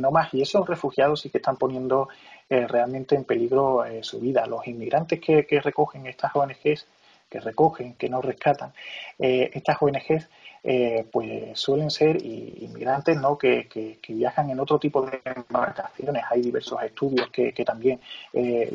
no 0.00 0.10
más. 0.10 0.34
Y 0.34 0.42
esos 0.42 0.66
refugiados 0.66 1.20
sí 1.20 1.30
que 1.30 1.38
están 1.38 1.56
poniendo 1.56 2.08
eh, 2.50 2.66
realmente 2.66 3.14
en 3.14 3.24
peligro 3.24 3.84
eh, 3.84 4.02
su 4.02 4.20
vida. 4.20 4.46
Los 4.46 4.66
inmigrantes 4.66 5.20
que, 5.20 5.44
recogen 5.62 6.06
estas 6.06 6.34
ONGs, 6.34 6.86
que 7.28 7.40
recogen, 7.40 7.92
que 7.94 8.08
no 8.08 8.22
rescatan, 8.22 8.72
eh, 9.18 9.50
estas 9.52 9.76
ONGs 9.82 10.30
eh, 10.62 11.06
pues 11.10 11.58
suelen 11.58 11.90
ser 11.90 12.24
inmigrantes 12.24 13.16
¿no? 13.20 13.38
Que, 13.38 13.98
viajan 14.08 14.50
en 14.50 14.60
otro 14.60 14.78
tipo 14.78 15.02
de 15.02 15.20
embarcaciones. 15.24 16.24
Hay 16.30 16.42
diversos 16.42 16.82
estudios 16.82 17.28
que, 17.30 17.52
también 17.64 18.00
eh, 18.32 18.70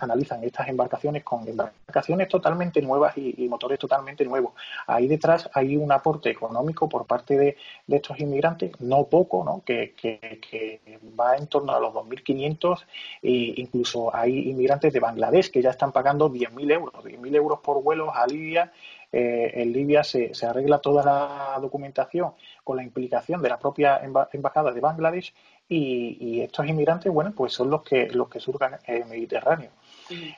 analizan 0.00 0.42
estas 0.44 0.68
embarcaciones 0.68 1.24
con 1.24 1.46
embarcaciones 1.46 2.28
totalmente 2.28 2.80
nuevas 2.80 3.16
y, 3.16 3.46
motores 3.48 3.78
totalmente 3.78 4.24
nuevos. 4.24 4.52
Ahí 4.86 5.06
detrás 5.06 5.48
hay 5.52 5.76
un 5.76 5.92
aporte 5.92 6.30
económico 6.30 6.88
por 6.88 7.06
parte 7.06 7.36
de, 7.36 7.56
estos 7.88 8.18
inmigrantes, 8.20 8.78
no 8.80 9.04
poco, 9.04 9.44
¿no? 9.44 9.62
Que, 9.64 9.94
va 11.18 11.36
en 11.36 11.46
torno 11.46 11.72
a 11.72 11.80
los 11.80 11.92
2.500 11.94 12.84
e 13.22 13.54
incluso 13.56 14.14
hay 14.14 14.50
inmigrantes 14.50 14.92
de 14.92 15.00
Bangladesh 15.00 15.50
que 15.50 15.62
ya 15.62 15.70
están 15.70 15.92
pagando 15.92 16.30
10.000 16.30 16.72
euros, 16.72 17.04
10.000 17.04 17.36
euros 17.36 17.60
por 17.60 17.82
vuelos 17.82 18.10
a 18.14 18.26
Libia 18.26 18.72
eh, 19.12 19.52
en 19.54 19.72
Libia 19.72 20.02
se, 20.02 20.32
arregla 20.46 20.78
toda 20.78 21.04
la 21.04 21.58
documentación 21.60 22.32
con 22.64 22.76
la 22.76 22.82
implicación 22.82 23.40
de 23.40 23.48
la 23.48 23.58
propia 23.58 24.00
embajada 24.32 24.72
de 24.72 24.80
Bangladesh 24.80 25.32
y, 25.68 26.40
estos 26.40 26.66
inmigrantes, 26.66 27.12
bueno, 27.12 27.32
pues 27.34 27.52
son 27.52 27.70
los 27.70 27.82
que 27.82 28.08
los 28.08 28.28
que 28.28 28.40
surcan 28.40 28.78
el 28.86 29.04
Mediterráneo. 29.06 29.70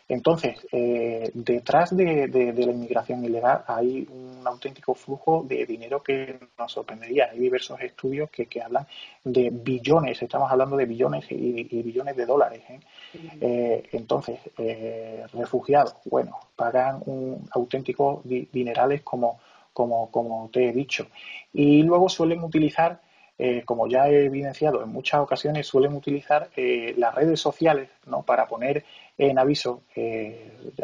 Entonces, 0.08 0.66
eh, 0.72 1.30
detrás 1.34 1.94
de, 1.94 2.28
la 2.28 2.72
inmigración 2.72 3.24
ilegal 3.24 3.62
hay 3.66 4.06
un 4.10 4.27
auténtico 4.48 4.94
flujo 4.94 5.44
de 5.46 5.64
dinero 5.66 6.02
que 6.02 6.38
nos 6.58 6.72
sorprendería. 6.72 7.28
Hay 7.30 7.38
diversos 7.38 7.80
estudios 7.80 8.30
que, 8.30 8.48
hablan 8.62 8.86
de 9.24 9.50
billones, 9.50 10.20
estamos 10.22 10.50
hablando 10.50 10.76
de 10.76 10.86
billones 10.86 11.24
y, 11.30 11.82
billones 11.82 12.16
de 12.16 12.26
dólares. 12.26 12.62
¿eh? 12.68 12.80
Eh, 13.40 13.88
entonces, 13.92 14.38
refugiados, 15.32 15.94
bueno, 16.04 16.38
pagan 16.56 17.02
un 17.06 17.48
auténtico 17.52 18.22
dinerales 18.24 19.02
como, 19.02 19.38
como, 19.72 20.10
como 20.10 20.50
te 20.52 20.68
he 20.68 20.72
dicho. 20.72 21.06
Y 21.52 21.82
luego 21.82 22.08
suelen 22.08 22.42
utilizar 22.42 23.00
eh, 23.40 23.62
como 23.64 23.86
ya 23.86 24.08
he 24.08 24.24
evidenciado 24.24 24.82
en 24.82 24.88
muchas 24.88 25.20
ocasiones, 25.20 25.66
suelen 25.66 25.94
utilizar 25.94 26.50
eh, 26.56 26.92
las 26.96 27.14
redes 27.14 27.38
sociales 27.40 27.88
¿no? 28.06 28.22
para 28.22 28.48
poner 28.48 28.84
en 29.16 29.38
aviso. 29.38 29.82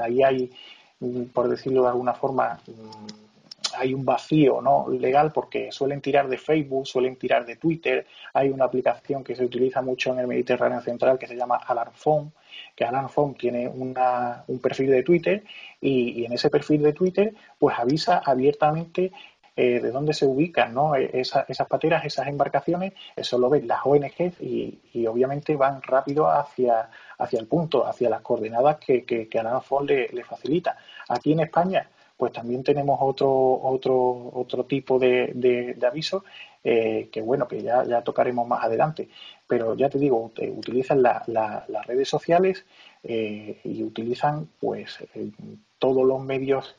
ahí 0.01 0.23
hay, 0.23 0.53
mm, 1.01 1.25
por 1.33 1.49
decirlo 1.49 1.83
de 1.83 1.89
alguna 1.89 2.15
forma, 2.15 2.61
mm, 2.67 3.34
hay 3.77 3.95
un 3.95 4.05
vacío 4.05 4.61
¿no? 4.61 4.89
legal 4.89 5.33
porque 5.33 5.71
suelen 5.73 6.01
tirar 6.01 6.29
de 6.29 6.39
Facebook, 6.39 6.87
suelen 6.87 7.17
tirar 7.17 7.45
de 7.45 7.57
Twitter. 7.57 8.07
Hay 8.33 8.51
una 8.51 8.65
aplicación 8.65 9.25
que 9.25 9.37
se 9.37 9.45
utiliza 9.45 9.83
mucho 9.83 10.13
en 10.13 10.21
el 10.21 10.27
Mediterráneo 10.27 10.81
Central 10.81 11.19
que 11.19 11.27
se 11.27 11.37
llama 11.37 11.57
Alarmphone, 11.57 12.33
que 12.75 12.85
Alarmphone 12.85 13.35
tiene 13.35 13.69
una, 13.69 14.45
un 14.49 14.59
perfil 14.59 14.91
de 14.91 15.03
Twitter 15.03 15.45
y, 15.81 16.25
en 16.25 16.33
ese 16.33 16.51
perfil 16.51 16.83
de 16.83 16.93
Twitter 16.93 17.35
pues 17.59 17.79
avisa 17.79 18.23
abiertamente 18.25 19.13
eh, 19.57 19.81
de 19.81 19.91
dónde 19.93 20.15
se 20.15 20.27
ubican 20.27 20.75
¿no? 20.75 20.97
E, 20.97 21.11
esas 21.13 21.69
pateras, 21.69 22.05
esas 22.05 22.27
embarcaciones, 22.27 22.93
eso 23.15 23.39
lo 23.39 23.49
ven 23.49 23.69
las 23.69 23.81
ONGs 23.85 24.41
y, 24.41 24.81
y 24.93 25.07
obviamente 25.07 25.55
van 25.55 25.81
rápido 25.83 26.29
hacia, 26.29 26.91
hacia 27.19 27.39
el 27.39 27.47
punto, 27.47 27.87
hacia 27.87 28.11
las 28.11 28.21
coordenadas 28.21 28.79
que, 28.79 29.05
que, 29.05 29.29
que 29.29 29.43
le, 29.87 30.09
le 30.09 30.25
facilita. 30.25 30.77
Aquí 31.09 31.33
en 31.33 31.41
España 31.41 31.89
pues 32.17 32.33
también 32.33 32.63
tenemos 32.63 32.99
otro, 33.01 33.31
otro, 33.31 34.31
otro 34.35 34.65
tipo 34.65 34.99
de, 34.99 35.33
de, 35.35 35.87
aviso 35.87 36.25
eh, 36.63 37.09
que 37.13 37.21
bueno, 37.21 37.49
que 37.49 37.63
ya, 37.63 37.85
ya 37.85 38.03
tocaremos 38.03 38.47
más 38.47 38.65
adelante. 38.65 39.09
Pero 39.47 39.75
ya 39.75 39.89
te 39.89 39.99
digo, 39.99 40.33
utilizan 40.57 41.03
las 41.03 41.87
redes 41.87 42.09
sociales 42.09 42.65
eh, 43.03 43.61
y 43.65 43.83
utilizan 43.83 44.49
pues 44.61 45.05
eh, 45.15 45.31
todos 45.79 46.07
los 46.07 46.23
medios 46.23 46.77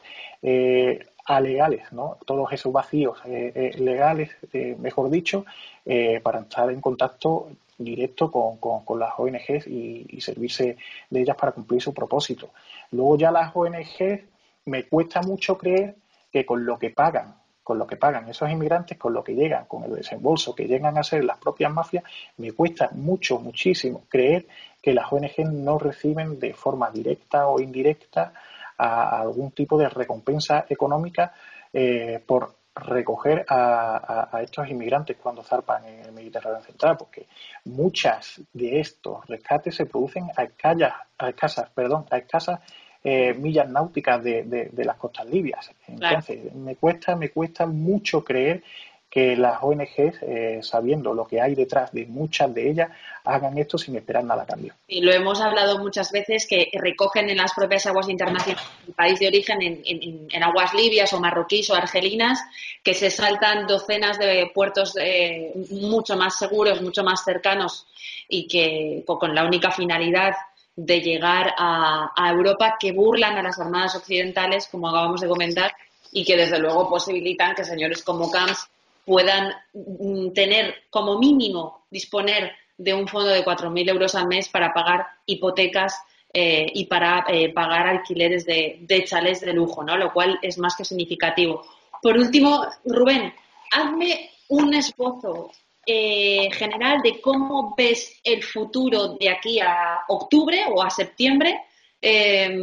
alegales, 1.28 1.92
¿no? 1.92 2.18
todos 2.26 2.52
esos 2.54 2.72
vacíos 2.72 3.18
legales, 3.26 4.30
mejor 4.80 5.10
dicho, 5.10 5.46
para 6.24 6.42
estar 6.42 6.70
en 6.72 6.82
contacto 6.82 7.50
directo 7.78 8.32
con, 8.32 8.58
con, 8.58 9.00
las 9.00 9.12
ONGs 9.18 9.68
y, 9.68 10.06
y, 10.10 10.22
servirse 10.22 10.78
de 11.10 11.22
ellas 11.22 11.36
para 11.36 11.52
cumplir 11.52 11.82
su 11.82 11.94
propósito. 11.94 12.52
Luego 12.92 13.18
ya 13.18 13.32
las 13.32 13.56
ONGs 13.56 14.24
me 14.66 14.84
cuesta 14.88 15.22
mucho 15.22 15.58
creer 15.58 15.96
que 16.32 16.46
con 16.46 16.66
lo 16.66 16.78
que 16.78 16.90
pagan, 16.90 17.36
con 17.64 17.80
lo 17.80 17.88
que 17.88 17.98
pagan 17.98 18.30
esos 18.30 18.50
inmigrantes, 18.50 18.98
con 18.98 19.14
lo 19.14 19.24
que 19.24 19.34
llegan, 19.34 19.66
con 19.66 19.84
el 19.84 19.96
desembolso 19.96 20.54
que 20.54 20.68
llegan 20.68 20.98
a 20.98 21.04
ser 21.04 21.24
las 21.24 21.38
propias 21.38 21.72
mafias, 21.74 22.04
me 22.38 22.52
cuesta 22.52 22.90
mucho, 22.94 23.40
muchísimo 23.40 24.04
creer 24.10 24.46
que 24.82 24.94
las 24.94 25.12
ONG 25.12 25.52
no 25.52 25.80
reciben 25.80 26.40
de 26.40 26.54
forma 26.54 26.92
directa 26.92 27.48
o 27.48 27.60
indirecta 27.60 28.34
algún 28.78 29.52
tipo 29.52 29.78
de 29.78 29.90
recompensa 29.90 30.66
económica 30.70 31.34
eh, 31.72 32.22
por 32.26 32.56
recoger 32.76 33.46
a, 33.48 34.42
estos 34.44 34.70
inmigrantes 34.70 35.16
cuando 35.18 35.42
zarpan 35.42 35.86
en 35.86 36.00
el 36.02 36.12
Mediterráneo 36.12 36.62
Central, 36.62 36.98
porque 36.98 37.26
muchas 37.64 38.42
de 38.52 38.82
estos 38.82 39.26
rescates 39.28 39.76
se 39.76 39.86
producen 39.86 40.30
a 40.36 40.44
escasas, 40.44 41.60
a 41.60 41.66
perdón, 41.74 42.06
a 42.12 42.18
escasas 42.18 42.60
eh, 43.08 43.36
millas 43.36 43.70
náuticas 43.70 44.24
de, 44.24 44.72
las 44.78 44.98
costas 44.98 45.28
libias. 45.28 45.70
Entonces, 45.88 46.52
me 46.56 46.76
cuesta, 46.76 47.16
me 47.16 47.30
cuesta 47.30 47.68
mucho 47.68 48.24
creer 48.24 48.64
que 49.12 49.38
las 49.38 49.60
ONGs, 49.62 50.24
eh, 50.24 50.60
sabiendo 50.64 51.14
lo 51.14 51.28
que 51.28 51.40
hay 51.40 51.54
detrás 51.54 51.92
de 51.92 52.08
muchas 52.08 52.52
de 52.52 52.68
ellas, 52.68 52.90
hagan 53.24 53.60
esto 53.60 53.78
sin 53.78 53.96
esperar 53.96 54.24
nada 54.24 54.42
a 54.42 54.46
cambio. 54.48 54.74
Y 54.88 55.02
lo 55.02 55.14
hemos 55.14 55.40
hablado 55.40 55.78
muchas 55.78 56.12
veces 56.12 56.48
que 56.50 56.72
recogen 56.74 57.30
en 57.30 57.38
las 57.38 57.54
propias 57.54 57.86
aguas 57.86 58.10
internacionales 58.10 58.68
del 58.84 58.96
país 58.96 59.20
de 59.20 59.28
origen, 59.28 59.60
en, 59.62 60.44
aguas 60.44 60.74
libias 60.74 61.14
o 61.14 61.20
marroquíes 61.20 61.70
o 61.70 61.76
argelinas, 61.76 62.42
que 62.84 62.96
se 62.96 63.12
saltan 63.12 63.68
docenas 63.68 64.18
de 64.18 64.52
puertos 64.52 64.98
eh, 65.00 65.54
mucho 65.70 66.18
más 66.18 66.40
seguros, 66.40 66.82
mucho 66.82 67.04
más 67.04 67.24
cercanos 67.24 67.86
y 68.28 68.48
que 68.48 69.04
con 69.06 69.36
la 69.36 69.46
única 69.46 69.70
finalidad 69.70 70.34
de 70.76 71.00
llegar 71.00 71.54
a, 71.58 72.12
Europa 72.32 72.76
que 72.80 72.92
burlan 72.92 73.38
a 73.38 73.44
las 73.44 73.60
armadas 73.60 73.96
occidentales, 73.96 74.68
como 74.70 74.90
acabamos 74.90 75.22
de 75.22 75.28
comentar, 75.28 75.74
y 76.12 76.26
que 76.26 76.36
desde 76.36 76.60
luego 76.60 76.90
posibilitan 76.90 77.56
que 77.56 77.64
señores 77.64 78.04
como 78.04 78.30
Camps 78.30 78.70
puedan 79.06 79.54
mm, 79.74 80.32
tener 80.34 80.76
como 80.90 81.20
mínimo 81.20 81.86
disponer 81.90 82.52
de 82.78 82.94
un 82.94 83.08
fondo 83.08 83.30
de 83.30 83.46
4.000 83.46 83.90
euros 83.90 84.16
al 84.16 84.28
mes 84.28 84.50
para 84.50 84.74
pagar 84.74 85.06
hipotecas 85.26 85.98
eh, 86.34 86.66
y 86.74 86.86
para 86.86 87.26
eh, 87.30 87.54
pagar 87.54 87.88
alquileres 87.88 88.46
de, 88.46 88.80
de 88.82 89.06
de 89.42 89.54
lujo, 89.54 89.84
¿no? 89.84 89.98
Lo 89.98 90.12
cual 90.12 90.38
es 90.42 90.58
más 90.58 90.76
que 90.76 90.84
significativo. 90.84 91.66
Por 92.02 92.18
último, 92.18 92.68
Rubén, 92.84 93.34
hazme 93.72 94.32
un 94.50 94.74
esbozo 94.74 95.52
eh, 95.86 96.50
general 96.52 97.02
de 97.04 97.22
cómo 97.22 97.76
ves 97.78 98.20
el 98.24 98.44
futuro 98.44 99.10
de 99.20 99.30
aquí 99.30 99.60
a 99.60 100.02
octubre 100.08 100.66
o 100.74 100.82
a 100.82 100.90
septiembre 100.90 101.62
eh, 102.02 102.56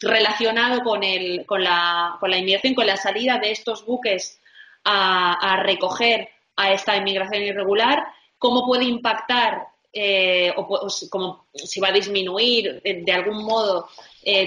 relacionado 0.00 0.82
con, 0.82 1.02
el, 1.04 1.44
con, 1.46 1.62
la, 1.62 2.16
con 2.18 2.30
la 2.30 2.38
inmigración, 2.38 2.74
con 2.74 2.86
la 2.86 2.96
salida 2.96 3.38
de 3.38 3.50
estos 3.50 3.84
buques 3.84 4.40
a, 4.84 5.62
recoger 5.62 6.28
a 6.56 6.72
esta 6.72 6.96
inmigración 6.96 7.42
irregular, 7.42 8.04
cómo 8.38 8.64
puede 8.64 8.84
impactar 8.84 9.66
eh, 9.92 10.52
o, 10.56 10.88
como 11.10 11.46
si 11.54 11.80
va 11.80 11.88
a 11.88 11.92
disminuir 11.92 12.80
de 12.82 13.12
algún 13.12 13.44
modo 13.44 13.88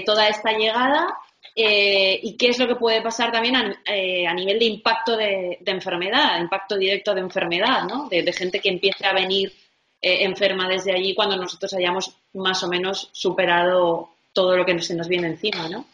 toda 0.04 0.28
esta 0.28 0.52
llegada 0.52 1.18
eh, 1.54 2.20
y 2.22 2.36
qué 2.36 2.48
es 2.48 2.58
lo 2.58 2.68
que 2.68 2.76
puede 2.76 3.02
pasar 3.02 3.32
también 3.32 3.56
a, 3.56 3.82
eh, 3.86 4.32
nivel 4.34 4.58
de 4.58 4.64
impacto 4.66 5.16
de, 5.16 5.58
enfermedad, 5.66 6.40
impacto 6.40 6.76
directo 6.76 7.14
de 7.14 7.20
enfermedad, 7.20 7.84
¿no? 7.84 8.08
De, 8.08 8.32
gente 8.32 8.60
que 8.60 8.68
empiece 8.68 9.04
a 9.04 9.12
venir 9.12 9.52
eh, 10.00 10.24
enferma 10.24 10.68
desde 10.68 10.94
allí 10.94 11.14
cuando 11.14 11.36
nosotros 11.36 11.72
hayamos 11.74 12.16
más 12.34 12.62
o 12.62 12.68
menos 12.68 13.10
superado 13.12 14.10
todo 14.32 14.56
lo 14.56 14.64
que 14.64 14.80
se 14.80 14.94
nos 14.94 15.08
viene 15.08 15.26
encima, 15.26 15.68
¿no? 15.68 15.84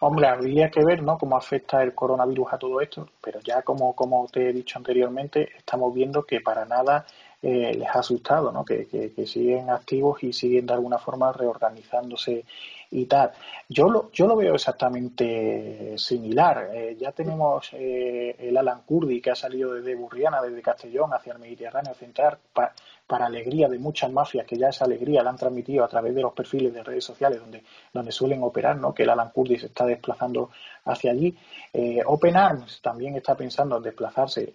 Hombre, 0.00 0.26
habría 0.26 0.68
que 0.68 0.84
ver 0.84 1.00
¿no? 1.00 1.16
cómo 1.16 1.36
afecta 1.36 1.80
el 1.80 1.94
coronavirus 1.94 2.54
a 2.54 2.58
todo 2.58 2.80
esto, 2.80 3.08
pero 3.22 3.38
ya 3.40 3.62
como, 3.62 3.94
como 3.94 4.26
te 4.26 4.48
he 4.48 4.52
dicho 4.52 4.76
anteriormente, 4.76 5.50
estamos 5.56 5.94
viendo 5.94 6.24
que 6.24 6.40
para 6.40 6.64
nada 6.64 7.06
les 7.40 7.88
ha 7.88 8.00
asustado, 8.00 8.50
¿no? 8.50 8.64
que 8.64 9.12
siguen 9.26 9.70
activos 9.70 10.22
y 10.24 10.32
siguen 10.32 10.66
de 10.66 10.74
alguna 10.74 10.98
forma 10.98 11.32
reorganizándose 11.32 12.44
y 12.92 13.06
tal. 13.06 13.32
Yo 13.68 13.88
lo, 13.88 14.10
yo 14.12 14.26
lo 14.26 14.36
veo 14.36 14.54
exactamente 14.54 15.94
similar. 15.96 16.70
Eh, 16.74 16.96
ya 17.00 17.10
tenemos 17.12 17.70
eh, 17.72 18.36
el 18.38 18.56
Alan 18.56 18.82
Kurdi 18.84 19.20
que 19.20 19.30
ha 19.30 19.34
salido 19.34 19.72
desde 19.72 19.94
Burriana, 19.94 20.42
desde 20.42 20.60
Castellón 20.60 21.12
hacia 21.14 21.32
el 21.32 21.38
Mediterráneo 21.38 21.94
Central, 21.94 22.38
para 22.52 23.26
alegría 23.26 23.68
de 23.68 23.78
muchas 23.78 24.12
mafias 24.12 24.46
que 24.46 24.58
ya 24.58 24.68
esa 24.68 24.84
alegría 24.84 25.22
la 25.22 25.30
han 25.30 25.36
transmitido 25.36 25.84
a 25.84 25.88
través 25.88 26.14
de 26.14 26.20
los 26.20 26.34
perfiles 26.34 26.72
de 26.72 26.82
redes 26.82 27.04
sociales 27.04 27.40
donde, 27.40 27.62
donde 27.92 28.12
suelen 28.12 28.42
operar, 28.42 28.76
¿no? 28.76 28.94
que 28.94 29.02
el 29.04 29.10
Alan 29.10 29.30
Kurdi 29.30 29.58
se 29.58 29.66
está 29.66 29.86
desplazando 29.86 30.50
hacia 30.84 31.12
allí. 31.12 31.34
Eh, 31.72 32.02
Open 32.04 32.36
Arms 32.36 32.80
también 32.82 33.16
está 33.16 33.34
pensando 33.34 33.78
en 33.78 33.82
desplazarse 33.82 34.54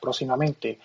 próximamente 0.00 0.78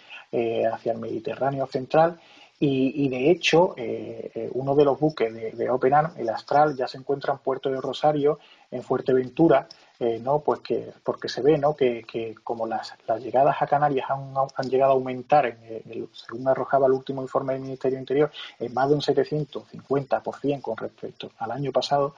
hacia 0.72 0.91
el 0.91 0.98
Mediterráneo 0.98 1.67
Central 1.67 2.19
y, 2.60 3.10
de 3.10 3.30
hecho, 3.30 3.74
eh, 3.76 4.32
eh, 4.34 4.50
uno 4.54 4.74
de 4.74 4.86
los 4.86 4.98
buques 4.98 5.34
de, 5.34 5.52
de, 5.52 5.70
Open 5.70 5.94
el 6.16 6.30
Astral, 6.30 6.78
ya 6.78 6.88
se 6.88 6.98
encuentra 6.98 7.34
en 7.34 7.39
Puerto 7.39 7.70
de 7.70 7.82
Rosario, 7.82 8.39
en 8.72 8.84
Fuerteventura, 8.84 9.68
eh, 10.00 10.20
¿no? 10.24 10.39
Pues 10.39 10.62
que, 10.62 10.94
porque 11.04 11.28
se 11.28 11.42
ve, 11.42 11.58
¿no? 11.58 11.76
Que, 11.76 12.04
que 12.04 12.36
como 12.42 12.66
las, 12.66 12.94
las, 13.06 13.22
llegadas 13.22 13.62
a 13.62 13.68
Canarias 13.68 14.08
han, 14.10 14.70
llegado 14.70 14.92
a 14.92 14.96
aumentar, 14.96 15.46
en 15.46 16.08
según 16.13 16.48
arrojaba 16.48 16.88
el 16.88 16.94
último 16.94 17.22
informe 17.22 17.54
del 17.54 17.63
Ministerio 17.63 18.00
Interior, 18.00 18.32
en 18.60 18.74
más 18.74 18.88
de 18.88 18.96
un 18.96 19.02
750% 19.02 20.62
con 20.62 20.78
respecto 20.78 21.32
al 21.39 21.52
año 21.52 21.72
pasado, 21.74 22.16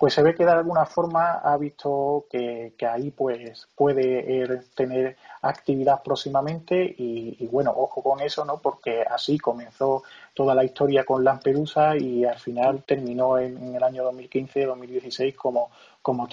pues 0.00 0.14
se 0.14 0.22
ve 0.22 0.34
que 0.34 0.46
de 0.46 0.52
alguna 0.52 0.86
forma 0.86 1.40
ha 1.44 1.58
visto 1.58 2.24
que, 2.30 2.72
ahí 2.90 3.10
pues 3.10 3.68
puede 3.76 4.58
tener 4.74 5.18
actividad 5.42 6.02
próximamente 6.02 6.94
y, 6.96 7.46
bueno, 7.48 7.74
ojo 7.76 8.02
con 8.02 8.18
eso, 8.20 8.46
¿no? 8.46 8.56
Porque 8.62 9.02
así 9.02 9.38
comenzó 9.38 10.02
toda 10.32 10.54
la 10.54 10.64
historia 10.64 11.04
con 11.04 11.22
Lampedusa 11.22 11.98
y 11.98 12.24
al 12.24 12.38
final 12.38 12.82
terminó 12.84 13.36
en, 13.36 13.74
el 13.74 13.82
año 13.82 14.10
2015-2016 14.10 15.34
como, 15.34 15.70
como, 16.00 16.26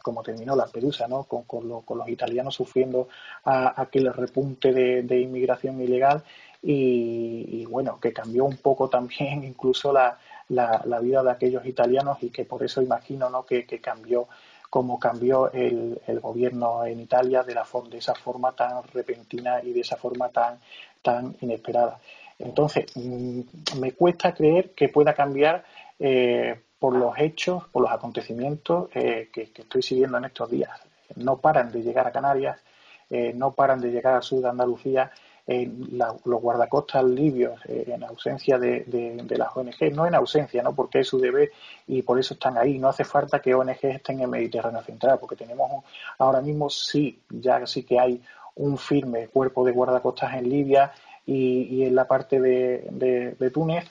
como 0.00 0.22
terminó 0.22 0.56
Lampedusa, 0.56 1.06
¿no? 1.06 1.24
Con, 1.24 1.42
con, 1.42 1.68
los 1.68 2.08
italianos 2.08 2.54
sufriendo 2.54 3.08
aquel 3.44 4.14
repunte 4.14 4.72
de, 4.72 5.20
inmigración 5.20 5.78
ilegal 5.82 6.24
y 6.62 7.66
bueno, 7.66 8.00
que 8.00 8.14
cambió 8.14 8.46
un 8.46 8.56
poco 8.56 8.88
también 8.88 9.44
incluso 9.44 9.92
la 9.92 10.16
la, 10.50 10.82
la, 10.84 11.00
vida 11.00 11.22
de 11.22 11.30
aquellos 11.30 11.64
italianos 11.64 12.18
y 12.22 12.30
que 12.30 12.44
por 12.44 12.62
eso 12.62 12.82
imagino 12.82 13.30
¿no? 13.30 13.44
que, 13.44 13.64
cambió 13.80 14.28
como 14.68 15.00
cambió 15.00 15.50
el, 15.52 16.00
gobierno 16.20 16.84
en 16.84 17.00
Italia 17.00 17.42
de, 17.42 17.54
la, 17.54 17.66
esa 17.92 18.14
forma 18.14 18.52
tan 18.52 18.82
repentina 18.92 19.62
y 19.62 19.72
de 19.72 19.80
esa 19.80 19.96
forma 19.96 20.28
tan, 20.28 20.60
tan 21.02 21.36
inesperada. 21.40 21.98
Entonces, 22.38 22.86
mm, 22.94 23.40
me 23.80 23.92
cuesta 23.92 24.32
creer 24.32 24.70
que 24.70 24.88
pueda 24.88 25.12
cambiar 25.14 25.64
eh, 25.98 26.60
por 26.78 26.96
los 26.96 27.18
hechos, 27.18 27.64
por 27.68 27.82
los 27.82 27.92
acontecimientos 27.92 28.88
eh, 28.94 29.28
que, 29.32 29.50
estoy 29.54 29.82
siguiendo 29.82 30.18
en 30.18 30.24
estos 30.24 30.50
días. 30.50 30.70
No 31.16 31.38
paran 31.38 31.70
de 31.70 31.82
llegar 31.82 32.06
a 32.06 32.12
Canarias, 32.12 32.58
eh, 33.10 33.32
no 33.34 33.52
paran 33.52 33.80
de 33.80 33.90
llegar 33.90 34.14
al 34.14 34.22
sur 34.22 34.40
de 34.40 34.48
Andalucía 34.48 35.10
los 36.24 36.40
guardacostas 36.40 37.04
libios 37.04 37.60
en 37.66 38.04
ausencia 38.04 38.58
de, 38.58 38.84
de, 38.84 39.38
las 39.38 39.56
ONG, 39.56 39.92
no 39.92 40.06
en 40.06 40.14
ausencia, 40.14 40.62
no 40.62 40.74
porque 40.74 41.00
es 41.00 41.08
su 41.08 41.18
deber 41.18 41.50
y 41.86 42.02
por 42.02 42.18
eso 42.20 42.34
están 42.34 42.56
ahí. 42.56 42.78
No 42.78 42.88
hace 42.88 43.04
falta 43.04 43.40
que 43.40 43.54
ONG 43.54 43.78
estén 43.82 44.16
en 44.16 44.22
el 44.22 44.28
Mediterráneo 44.28 44.82
Central, 44.82 45.18
porque 45.18 45.36
tenemos 45.36 45.84
ahora 46.18 46.40
mismo 46.40 46.70
sí, 46.70 47.20
ya 47.28 47.66
sí 47.66 47.82
que 47.82 47.98
hay 47.98 48.22
un 48.54 48.78
firme 48.78 49.28
cuerpo 49.28 49.64
de 49.64 49.72
guardacostas 49.72 50.34
en 50.34 50.48
Libia 50.48 50.92
y, 51.26 51.84
en 51.84 51.94
la 51.94 52.06
parte 52.06 52.40
de, 52.40 53.34
de 53.38 53.50
Túnez 53.50 53.90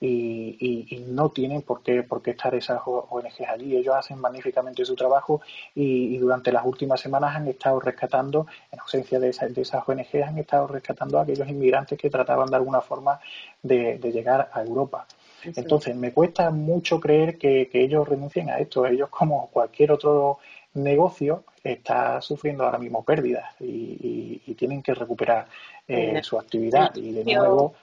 y, 0.00 1.04
no 1.08 1.28
tienen 1.30 1.62
por 1.62 1.82
qué, 1.82 2.02
por 2.02 2.22
qué 2.22 2.30
estar 2.30 2.54
esas 2.54 2.80
ONGs 2.84 3.48
allí. 3.48 3.76
Ellos 3.76 3.94
hacen 3.94 4.18
magníficamente 4.18 4.84
su 4.84 4.96
trabajo 4.96 5.40
y, 5.74 6.16
durante 6.18 6.52
las 6.52 6.64
últimas 6.64 7.00
semanas 7.00 7.36
han 7.36 7.48
estado 7.48 7.80
rescatando, 7.80 8.46
en 8.72 8.80
ausencia 8.80 9.18
de, 9.18 9.30
de 9.30 9.62
esas 9.62 9.86
ONGs, 9.86 10.14
han 10.26 10.38
estado 10.38 10.66
rescatando 10.66 11.18
a 11.18 11.22
aquellos 11.22 11.48
inmigrantes 11.48 11.98
que 11.98 12.08
trataban 12.08 12.48
de 12.48 12.56
alguna 12.56 12.80
forma 12.80 13.20
de, 13.62 13.98
llegar 14.10 14.50
a 14.52 14.62
Europa. 14.62 15.06
Entonces, 15.44 15.94
me 15.96 16.12
cuesta 16.12 16.50
mucho 16.50 17.00
creer 17.00 17.38
que, 17.38 17.68
ellos 17.72 18.08
renuncien 18.08 18.50
a 18.50 18.58
esto. 18.58 18.86
Ellos, 18.86 19.08
como 19.08 19.48
cualquier 19.48 19.92
otro 19.92 20.38
negocio, 20.74 21.44
está 21.62 22.20
sufriendo 22.20 22.64
ahora 22.64 22.78
mismo 22.78 23.04
pérdidas 23.04 23.54
y, 23.60 24.38
tienen 24.58 24.82
que 24.82 24.92
recuperar 24.92 25.46
eh, 25.88 26.20
su 26.22 26.38
actividad. 26.38 26.94
Y 26.94 27.12
de 27.12 27.24
nuevo, 27.24 27.74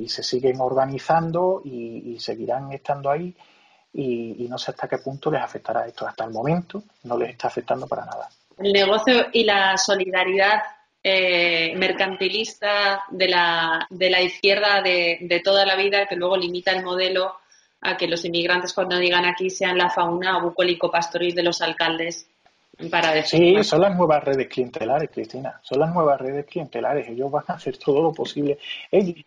y 0.00 0.08
se 0.08 0.22
siguen 0.22 0.60
organizando 0.60 1.60
y, 1.64 2.18
seguirán 2.18 2.72
estando 2.72 3.10
ahí 3.10 3.34
y, 3.92 4.46
no 4.48 4.58
sé 4.58 4.70
hasta 4.70 4.88
qué 4.88 4.98
punto 4.98 5.30
les 5.30 5.42
afectará 5.42 5.86
esto. 5.86 6.06
Hasta 6.06 6.24
el 6.24 6.30
momento 6.30 6.82
no 7.04 7.18
les 7.18 7.30
está 7.30 7.48
afectando 7.48 7.86
para 7.86 8.04
nada. 8.04 8.28
El 8.58 8.72
negocio 8.72 9.26
y 9.32 9.44
la 9.44 9.76
solidaridad 9.76 10.62
eh, 11.02 11.74
mercantilista 11.76 13.04
de 13.10 13.28
la, 13.28 13.86
de 13.88 14.10
la 14.10 14.20
izquierda 14.20 14.82
de, 14.82 15.18
de, 15.22 15.40
toda 15.40 15.64
la 15.64 15.76
vida 15.76 16.06
que 16.06 16.16
luego 16.16 16.36
limita 16.36 16.72
el 16.72 16.84
modelo 16.84 17.34
a 17.80 17.96
que 17.96 18.06
los 18.06 18.24
inmigrantes 18.24 18.74
cuando 18.74 18.98
digan 18.98 19.24
aquí 19.24 19.48
sean 19.48 19.78
la 19.78 19.88
fauna 19.88 20.42
bucólico 20.42 20.90
pastoril 20.90 21.34
de 21.34 21.42
los 21.42 21.62
alcaldes 21.62 22.26
para 22.88 23.12
decir. 23.12 23.58
Sí, 23.58 23.64
son 23.64 23.82
las 23.82 23.96
nuevas 23.96 24.24
redes 24.24 24.48
clientelares, 24.48 25.10
Cristina. 25.10 25.60
Son 25.62 25.80
las 25.80 25.92
nuevas 25.92 26.20
redes 26.20 26.46
clientelares. 26.46 27.08
Ellos 27.08 27.30
van 27.30 27.44
a 27.48 27.54
hacer 27.54 27.76
todo 27.76 28.02
lo 28.02 28.12
posible. 28.12 28.58
Ellos 28.90 29.24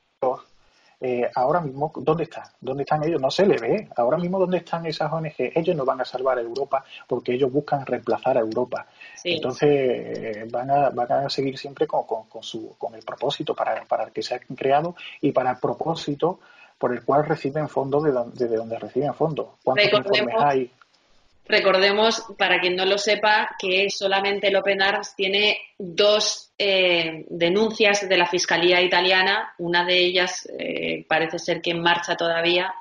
eh, 1.05 1.29
ahora 1.35 1.59
mismo, 1.59 1.91
¿dónde 1.97 2.23
están? 2.23 2.45
¿Dónde 2.61 2.83
están 2.83 3.03
ellos? 3.03 3.19
No 3.19 3.29
se 3.29 3.45
le 3.45 3.57
ve. 3.57 3.89
Ahora 3.97 4.17
mismo, 4.17 4.39
¿dónde 4.39 4.59
están 4.59 4.85
esas 4.85 5.11
ONG? 5.11 5.33
Ellos 5.37 5.75
no 5.75 5.83
van 5.83 5.99
a 5.99 6.05
salvar 6.05 6.37
a 6.37 6.41
Europa 6.41 6.85
porque 7.05 7.33
ellos 7.33 7.51
buscan 7.51 7.85
reemplazar 7.85 8.37
a 8.37 8.39
Europa. 8.39 8.87
Entonces, 9.21 9.69
eh, 9.69 10.47
van, 10.49 10.71
a, 10.71 10.91
van 10.91 11.11
a 11.11 11.29
seguir 11.29 11.57
siempre 11.57 11.87
con, 11.87 12.05
con, 12.05 12.41
su, 12.41 12.77
con 12.77 12.95
el 12.95 13.03
propósito 13.03 13.53
para, 13.53 13.83
para 13.83 14.05
el 14.05 14.11
que 14.13 14.23
se 14.23 14.35
han 14.35 14.55
creado 14.55 14.95
y 15.19 15.33
para 15.33 15.51
el 15.51 15.57
propósito 15.57 16.39
por 16.77 16.93
el 16.93 17.03
cual 17.03 17.25
reciben 17.25 17.67
fondos 17.67 18.03
de 18.03 18.11
donde, 18.13 18.47
de 18.47 18.55
donde 18.55 18.79
reciben 18.79 19.13
fondos. 19.13 19.47
¿Cuántos 19.61 19.91
informes 19.91 20.35
hay? 20.39 20.71
Recordemos, 21.45 22.23
para 22.37 22.59
quien 22.59 22.75
no 22.75 22.85
lo 22.85 22.97
sepa, 22.97 23.55
que 23.59 23.89
solamente 23.89 24.47
el 24.47 24.55
Open 24.55 24.81
Arms 24.81 25.13
tiene 25.15 25.57
dos 25.77 26.53
eh, 26.57 27.25
denuncias 27.29 28.07
de 28.07 28.17
la 28.17 28.27
Fiscalía 28.27 28.81
italiana. 28.81 29.53
Una 29.57 29.83
de 29.83 29.97
ellas 29.97 30.47
eh, 30.57 31.05
parece 31.07 31.39
ser 31.39 31.61
que 31.61 31.71
en 31.71 31.81
marcha 31.81 32.15
todavía. 32.15 32.73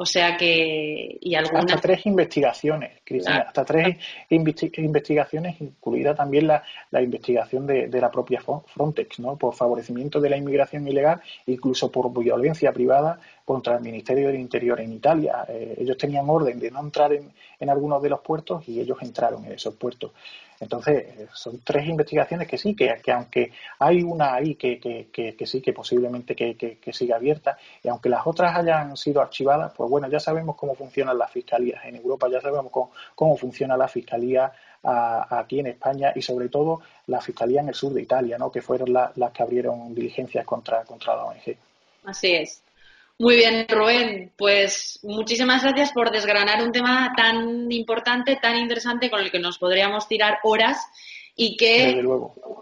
O 0.00 0.06
sea 0.06 0.36
que. 0.36 1.18
Y 1.20 1.34
algunas... 1.34 1.64
Hasta 1.64 1.80
tres 1.80 2.06
investigaciones, 2.06 3.00
Cristina. 3.04 3.44
Hasta 3.48 3.64
tres 3.64 3.96
investigaciones, 4.30 5.60
incluida 5.60 6.14
también 6.14 6.46
la, 6.46 6.62
la 6.90 7.02
investigación 7.02 7.66
de, 7.66 7.88
de, 7.88 8.00
la 8.00 8.10
propia 8.10 8.40
Frontex, 8.40 9.18
¿no? 9.18 9.36
Por 9.36 9.54
favorecimiento 9.54 10.20
de 10.20 10.30
la 10.30 10.36
inmigración 10.36 10.86
ilegal, 10.86 11.20
incluso 11.46 11.90
por 11.90 12.16
violencia 12.16 12.72
privada 12.72 13.18
contra 13.44 13.76
el 13.76 13.82
Ministerio 13.82 14.28
del 14.28 14.38
Interior 14.38 14.80
en 14.80 14.92
Italia. 14.92 15.44
Eh, 15.48 15.74
ellos 15.78 15.96
tenían 15.96 16.30
orden 16.30 16.60
de 16.60 16.70
no 16.70 16.80
entrar 16.80 17.12
en, 17.12 17.32
en, 17.58 17.68
algunos 17.68 18.00
de 18.00 18.10
los 18.10 18.20
puertos 18.20 18.68
y 18.68 18.78
ellos 18.78 18.98
entraron 19.00 19.44
en 19.46 19.52
esos 19.52 19.74
puertos. 19.74 20.12
Entonces, 20.60 21.28
son 21.32 21.60
tres 21.62 21.86
investigaciones 21.86 22.48
que 22.48 22.58
sí, 22.58 22.74
que, 22.74 22.96
que 23.02 23.12
aunque 23.12 23.52
hay 23.78 24.02
una 24.02 24.34
ahí 24.34 24.56
que, 24.56 24.78
que, 24.78 25.08
que 25.36 25.46
sí, 25.46 25.60
que 25.60 25.72
posiblemente 25.72 26.34
que, 26.34 26.92
siga 26.92 27.16
abierta, 27.16 27.56
y 27.82 27.88
aunque 27.88 28.08
las 28.08 28.26
otras 28.26 28.56
hayan 28.56 28.96
sido 28.96 29.20
archivadas, 29.20 29.72
pues 29.76 29.88
bueno, 29.88 30.08
ya 30.08 30.18
sabemos 30.18 30.56
cómo 30.56 30.74
funcionan 30.74 31.16
las 31.16 31.30
fiscalías 31.30 31.84
en 31.84 31.96
Europa, 31.96 32.28
ya 32.30 32.40
sabemos 32.40 32.72
cómo, 32.72 32.90
cómo 33.14 33.36
funciona 33.36 33.76
la 33.76 33.88
fiscalía 33.88 34.52
aquí 34.82 35.60
en 35.60 35.66
España 35.66 36.12
y 36.14 36.22
sobre 36.22 36.48
todo 36.48 36.80
la 37.06 37.20
fiscalía 37.20 37.60
en 37.60 37.68
el 37.68 37.74
sur 37.74 37.92
de 37.92 38.02
Italia, 38.02 38.38
¿no? 38.38 38.50
que 38.50 38.62
fueron 38.62 38.92
las 38.92 39.32
que 39.32 39.42
abrieron 39.42 39.94
diligencias 39.94 40.44
contra, 40.44 40.84
contra 40.84 41.16
la 41.16 41.24
ONG. 41.24 41.56
Así 42.04 42.34
es. 42.34 42.62
Muy 43.20 43.34
bien, 43.34 43.66
Rubén. 43.68 44.32
Pues 44.36 45.00
muchísimas 45.02 45.64
gracias 45.64 45.90
por 45.90 46.12
desgranar 46.12 46.62
un 46.62 46.70
tema 46.70 47.12
tan 47.16 47.70
importante, 47.72 48.36
tan 48.36 48.56
interesante, 48.56 49.10
con 49.10 49.20
el 49.20 49.32
que 49.32 49.40
nos 49.40 49.58
podríamos 49.58 50.06
tirar 50.06 50.38
horas 50.44 50.86
y 51.34 51.56
que 51.56 52.00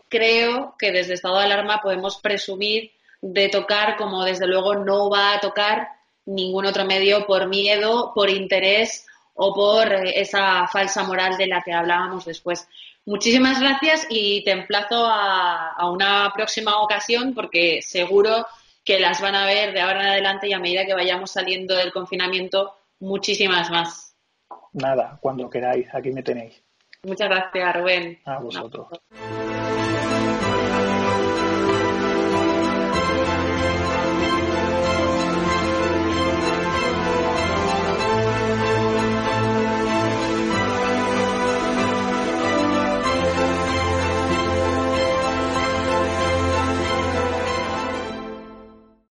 creo 0.09 0.75
que 0.79 0.93
desde 0.93 1.15
estado 1.15 1.39
de 1.39 1.45
alarma 1.45 1.81
podemos 1.83 2.17
presumir 2.17 2.91
de 3.21 3.51
tocar 3.51 3.97
como 3.97 4.25
desde 4.25 4.47
luego 4.47 4.75
no 4.77 5.11
va 5.11 5.35
a 5.35 5.41
tocar 5.41 5.89
ningún 6.25 6.65
otro 6.65 6.87
medio 6.87 7.27
por 7.27 7.49
miedo, 7.49 8.13
por 8.15 8.31
interés 8.31 9.07
o 9.35 9.55
por 9.55 9.93
esa 9.93 10.67
falsa 10.69 11.03
moral 11.05 11.37
de 11.37 11.49
la 11.49 11.61
que 11.63 11.75
hablábamos 11.75 12.25
después. 12.25 12.67
Muchísimas 13.05 13.61
gracias 13.61 14.07
y 14.09 14.43
te 14.43 14.53
emplazo 14.53 15.05
a, 15.07 15.73
a 15.73 15.91
una 15.91 16.33
próxima 16.35 16.81
ocasión 16.81 17.35
porque 17.35 17.83
seguro 17.83 18.47
que 18.87 19.01
las 19.01 19.21
van 19.21 19.35
a 19.35 19.45
ver 19.45 19.75
de 19.75 19.81
ahora 19.81 20.01
en 20.01 20.07
adelante 20.07 20.49
y 20.49 20.53
a 20.53 20.61
medida 20.61 20.87
que 20.87 20.95
vayamos 20.95 21.33
saliendo 21.33 21.75
del 21.75 21.93
confinamiento, 21.93 22.73
muchísimas 23.01 23.69
más. 23.69 24.17
Nada, 24.73 25.19
cuando 25.21 25.51
queráis, 25.51 25.93
aquí 25.93 26.13
me 26.13 26.23
tenéis. 26.23 26.63
Muchas 27.03 27.29
gracias, 27.29 27.77
Rubén. 27.77 28.21
A 28.25 28.39
vosotros. 28.39 28.89